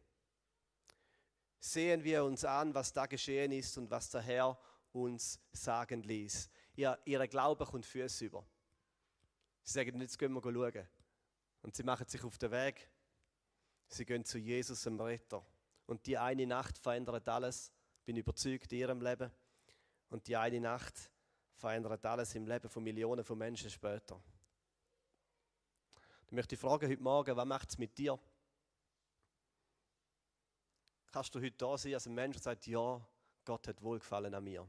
sehen 1.60 2.04
wir 2.04 2.24
uns 2.24 2.46
an, 2.46 2.74
was 2.74 2.94
da 2.94 3.06
geschehen 3.06 3.52
ist 3.52 3.78
und 3.78 3.90
was 3.90 4.10
der 4.10 4.22
Herr 4.22 4.58
uns 4.92 5.40
sagen 5.52 6.04
ließ. 6.04 6.50
Ihr, 6.76 6.98
ihre 7.06 7.28
Glaube 7.28 7.66
kommt 7.66 7.86
Füße 7.86 8.26
über. 8.26 8.46
Sie 9.64 9.74
sagen, 9.74 10.00
jetzt 10.02 10.18
gehen 10.18 10.34
wir 10.34 10.42
schauen. 10.42 10.88
Und 11.62 11.76
sie 11.76 11.84
machen 11.84 12.08
sich 12.08 12.24
auf 12.24 12.38
den 12.38 12.52
Weg. 12.52 12.90
Sie 13.88 14.06
gehen 14.06 14.24
zu 14.24 14.38
Jesus, 14.38 14.84
dem 14.84 15.00
Retter. 15.00 15.46
Und 15.86 16.06
die 16.06 16.18
eine 16.18 16.46
Nacht 16.46 16.78
verändert 16.78 17.28
alles. 17.28 17.72
Bin 18.06 18.16
überzeugt 18.16 18.72
in 18.72 18.80
ihrem 18.80 19.02
Leben. 19.02 19.32
Und 20.10 20.28
die 20.28 20.38
eine 20.38 20.62
Nacht 20.62 21.12
verändert 21.58 22.06
alles 22.06 22.34
im 22.36 22.48
Leben 22.48 22.70
von 22.70 22.84
Millionen 22.84 23.24
von 23.24 23.38
Menschen 23.38 23.70
später. 23.70 24.22
Ich 26.26 26.32
möchte 26.32 26.58
fragen 26.58 26.90
heute 26.90 27.02
Morgen, 27.02 27.36
was 27.36 27.46
macht 27.46 27.70
es 27.70 27.78
mit 27.78 27.98
dir? 27.98 28.20
kannst 31.18 31.34
du 31.34 31.42
heute 31.42 31.58
da 31.58 31.76
sein 31.80 31.96
als 31.96 32.06
ein 32.06 32.14
Mensch, 32.14 32.36
der 32.36 32.44
sagt, 32.44 32.68
ja, 32.68 33.04
Gott 33.44 33.68
hat 33.68 33.82
Wohlgefallen 33.82 34.36
an 34.36 34.44
mir. 34.44 34.68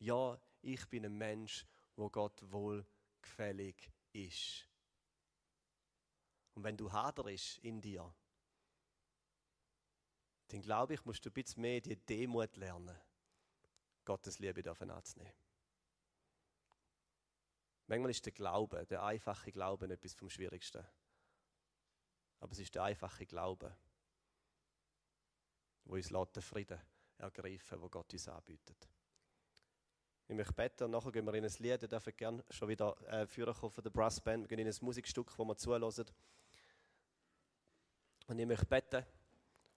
Ja, 0.00 0.36
ich 0.60 0.88
bin 0.88 1.04
ein 1.04 1.16
Mensch, 1.16 1.64
wo 1.94 2.10
Gott 2.10 2.42
wohlgefällig 2.50 3.92
ist. 4.12 4.68
Und 6.54 6.64
wenn 6.64 6.76
du 6.76 6.90
haderst 6.90 7.58
in 7.58 7.80
dir, 7.80 8.12
dann 10.48 10.62
glaube 10.62 10.94
ich, 10.94 11.04
musst 11.04 11.24
du 11.24 11.30
ein 11.30 11.32
bisschen 11.32 11.62
mehr 11.62 11.80
die 11.80 11.94
Demut 11.94 12.56
lernen, 12.56 12.98
Gottes 14.04 14.40
Liebe 14.40 14.68
anzunehmen. 14.68 15.43
Manchmal 17.86 18.10
ist 18.10 18.24
der 18.24 18.32
Glaube, 18.32 18.86
der 18.86 19.02
einfache 19.02 19.52
Glaube, 19.52 19.86
etwas 19.86 20.14
vom 20.14 20.30
Schwierigsten. 20.30 20.84
Aber 22.40 22.52
es 22.52 22.58
ist 22.58 22.74
der 22.74 22.84
einfache 22.84 23.26
Glaube 23.26 23.76
wo 25.84 25.94
uns 25.94 26.08
den 26.08 26.42
Frieden 26.42 26.80
ergreifen, 27.18 27.80
wo 27.80 27.88
Gott 27.88 28.12
uns 28.12 28.28
anbietet. 28.28 28.88
Ich 30.26 30.34
möchte 30.34 30.54
beten 30.54 30.90
nachher 30.90 31.12
gehen 31.12 31.26
wir 31.26 31.34
in 31.34 31.44
ein 31.44 31.52
Lied. 31.58 31.82
Ihr 31.82 31.88
dürft 31.88 32.16
gerne 32.16 32.42
schon 32.48 32.68
wieder 32.68 32.96
äh, 33.08 33.26
führen 33.26 33.54
von 33.54 33.70
der 33.82 33.90
Brassband. 33.90 34.44
Wir 34.44 34.48
gehen 34.48 34.66
in 34.66 34.72
ein 34.72 34.78
Musikstück, 34.80 35.38
wo 35.38 35.44
wir 35.44 35.56
zuhören. 35.56 36.06
Und 38.26 38.38
ich 38.38 38.46
möchte 38.46 38.64
beten 38.64 39.04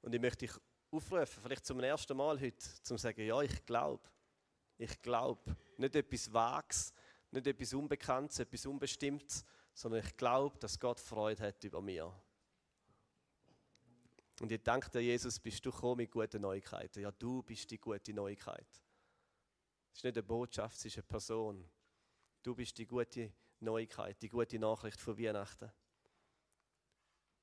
und 0.02 0.16
ich 0.16 0.22
möchte 0.22 0.48
dich 0.48 0.56
aufrufen, 0.90 1.42
vielleicht 1.44 1.66
zum 1.66 1.82
ersten 1.82 2.16
Mal 2.16 2.40
heute, 2.40 2.58
zum 2.58 2.98
zu 2.98 2.98
sagen, 2.98 3.26
ja, 3.26 3.42
ich 3.42 3.66
glaube. 3.66 4.10
Ich 4.78 5.02
glaube. 5.02 5.58
Nicht 5.76 5.96
etwas 5.96 6.32
Vages, 6.32 6.94
nicht 7.32 7.48
etwas 7.48 7.74
Unbekanntes, 7.74 8.40
etwas 8.40 8.66
Unbestimmtes, 8.66 9.46
sondern 9.74 10.04
ich 10.04 10.18
glaube, 10.18 10.58
dass 10.60 10.80
Gott 10.80 11.00
Freude 11.00 11.44
hat 11.44 11.64
über 11.64 11.82
mir. 11.82 12.14
Und 14.40 14.52
ich 14.52 14.62
danke 14.62 14.90
dir, 14.90 15.02
Jesus, 15.02 15.40
bist 15.40 15.66
du 15.66 15.72
gekommen 15.72 15.98
mit 15.98 16.12
guten 16.12 16.42
Neuigkeiten. 16.42 17.02
Ja, 17.02 17.12
du 17.12 17.42
bist 17.42 17.72
die 17.72 17.80
gute 17.80 18.14
Neuigkeit. 18.14 18.68
Es 19.92 20.00
ist 20.00 20.04
nicht 20.04 20.16
eine 20.16 20.24
Botschaft, 20.24 20.78
es 20.78 20.86
ist 20.86 20.98
eine 20.98 21.04
Person. 21.04 21.68
Du 22.44 22.54
bist 22.56 22.78
die 22.78 22.86
gute 22.86 23.34
Neuigkeit, 23.60 24.22
die 24.22 24.30
gute 24.30 24.60
Nachricht 24.60 25.02
von 25.02 25.18
Weihnachten. 25.18 25.72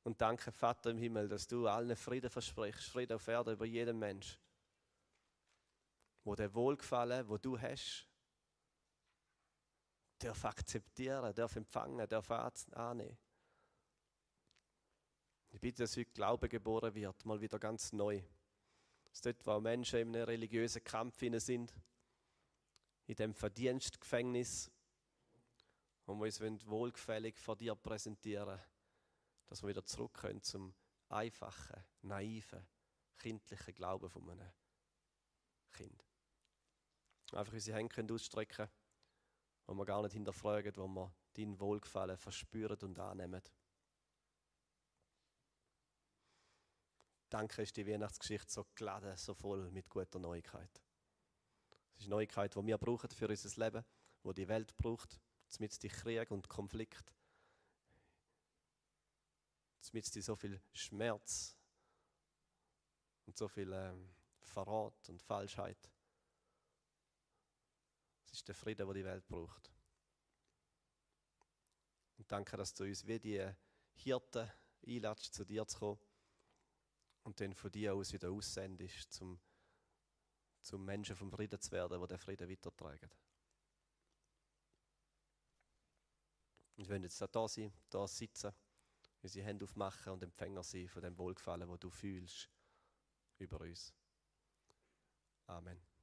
Und 0.05 0.21
danke, 0.21 0.53
Vater 0.53 0.91
im 0.91 0.99
Himmel, 0.99 1.29
dass 1.29 1.49
du 1.49 1.67
allen 1.67 1.97
Frieden 1.97 2.31
versprichst, 2.31 2.85
Frieden 2.85 3.15
auf 3.15 3.27
Erde 3.27 3.53
über 3.53 3.65
jeden 3.65 3.99
Mensch. 3.99 4.39
Wo 6.23 6.35
der 6.35 6.55
Wohlgefallen, 6.55 7.29
wo 7.29 7.39
du 7.39 7.59
hast, 7.59 8.07
darf 10.19 10.45
akzeptieren, 10.45 11.35
darf 11.35 11.57
empfangen, 11.57 12.09
darf 12.09 12.31
annehmen. 12.31 13.19
Ich 15.51 15.61
bitte, 15.61 15.85
dass 15.85 15.97
heute 15.97 16.11
Glaube 16.13 16.49
geboren 16.49 16.95
wird, 16.95 17.25
mal 17.25 17.41
wieder 17.41 17.59
ganz 17.59 17.93
neu. 17.93 18.23
Dass 19.05 19.21
dort, 19.21 19.47
wo 19.47 19.61
Menschen 19.61 20.01
in 20.01 20.09
einem 20.15 20.25
religiösen 20.25 20.83
Kampf 20.83 21.19
sind, 21.19 21.73
in 23.07 23.15
dem 23.15 23.35
Verdienstgefängnis, 23.35 24.71
wo 26.07 26.15
wir 26.15 26.27
uns 26.27 26.67
wohlgefällig 26.67 27.39
vor 27.39 27.57
dir 27.57 27.75
präsentieren 27.75 28.61
dass 29.47 29.63
wir 29.63 29.69
wieder 29.69 29.85
zurück 29.85 30.15
können 30.15 30.43
zum 30.43 30.75
einfachen, 31.09 31.85
naiven, 32.03 32.67
kindlichen 33.19 33.75
Glauben 33.75 34.09
von 34.09 34.29
einem 34.31 34.51
Kind. 35.71 36.05
Einfach 37.33 37.53
unsere 37.53 37.79
Hände 37.79 38.15
ausstrecken 38.15 38.69
wo 39.67 39.75
wir 39.75 39.85
gar 39.85 40.03
nicht 40.03 40.13
hinterfragen, 40.13 40.77
wo 40.77 40.87
wir 40.89 41.15
dein 41.35 41.59
Wohlgefallen 41.59 42.17
verspüren 42.17 42.79
und 42.83 42.99
annehmen. 42.99 43.43
Danke 47.29 47.63
ist 47.63 47.77
die 47.77 47.87
Weihnachtsgeschichte 47.87 48.53
so 48.53 48.67
geladen, 48.75 49.17
so 49.17 49.35
voll 49.35 49.71
mit 49.71 49.89
guter 49.89 50.19
Neuigkeit. 50.19 50.81
Es 51.93 52.01
ist 52.01 52.09
Neuigkeit, 52.09 52.55
die 52.55 52.67
wir 52.67 52.79
brauchen 52.79 53.11
für 53.11 53.29
unser 53.29 53.65
Leben, 53.65 53.85
wo 54.23 54.33
die 54.33 54.49
Welt 54.49 54.77
braucht, 54.77 55.21
mit 55.59 55.83
die 55.83 55.89
Krieg 55.89 56.31
und 56.31 56.49
Konflikt, 56.49 57.15
mit 59.93 60.15
die 60.15 60.23
so 60.23 60.35
viel 60.37 60.61
Schmerz 60.73 61.57
und 63.27 63.37
so 63.37 63.49
viel 63.49 63.73
ähm, 63.73 64.15
Verrat 64.41 65.09
und 65.09 65.23
Falschheit. 65.23 65.91
Ist 68.35 68.49
der 68.49 68.55
Frieden, 68.57 68.85
den 68.85 68.95
die 68.97 69.05
Welt 69.05 69.25
braucht. 69.29 69.71
Und 72.17 72.33
danke, 72.33 72.57
dass 72.57 72.75
du 72.75 72.83
uns 72.83 73.07
wie 73.07 73.21
die 73.21 73.49
Hirten 73.93 74.51
einladest, 74.85 75.35
zu 75.35 75.45
dir 75.45 75.65
zu 75.69 75.79
kommen 75.79 76.01
und 77.23 77.41
dann 77.41 77.55
von 77.55 77.71
dir 77.71 77.95
aus 77.95 78.13
wieder 78.13 78.33
aussendest, 78.33 79.13
zum, 79.13 79.41
zum 80.63 80.85
Menschen 80.85 81.15
vom 81.15 81.31
Frieden 81.31 81.61
zu 81.61 81.71
werden, 81.71 81.97
der 81.97 82.09
den 82.09 82.19
Frieden 82.19 82.51
weitertragen. 82.51 83.09
Und 86.75 86.89
wenn 86.89 87.05
jetzt 87.05 87.21
da 87.21 87.49
sein, 87.49 87.73
da 87.89 88.09
sitzen, 88.09 88.53
unsere 89.23 89.47
Hände 89.47 89.65
aufmachen 89.65 90.13
und 90.13 90.25
Empfänger 90.25 90.65
sein 90.65 90.89
von 90.89 91.03
dem 91.03 91.17
Wohlgefallen, 91.17 91.69
wo 91.69 91.77
du 91.77 91.89
fühlst 91.89 92.51
über 93.39 93.61
uns. 93.61 93.95
Amen. 95.47 95.94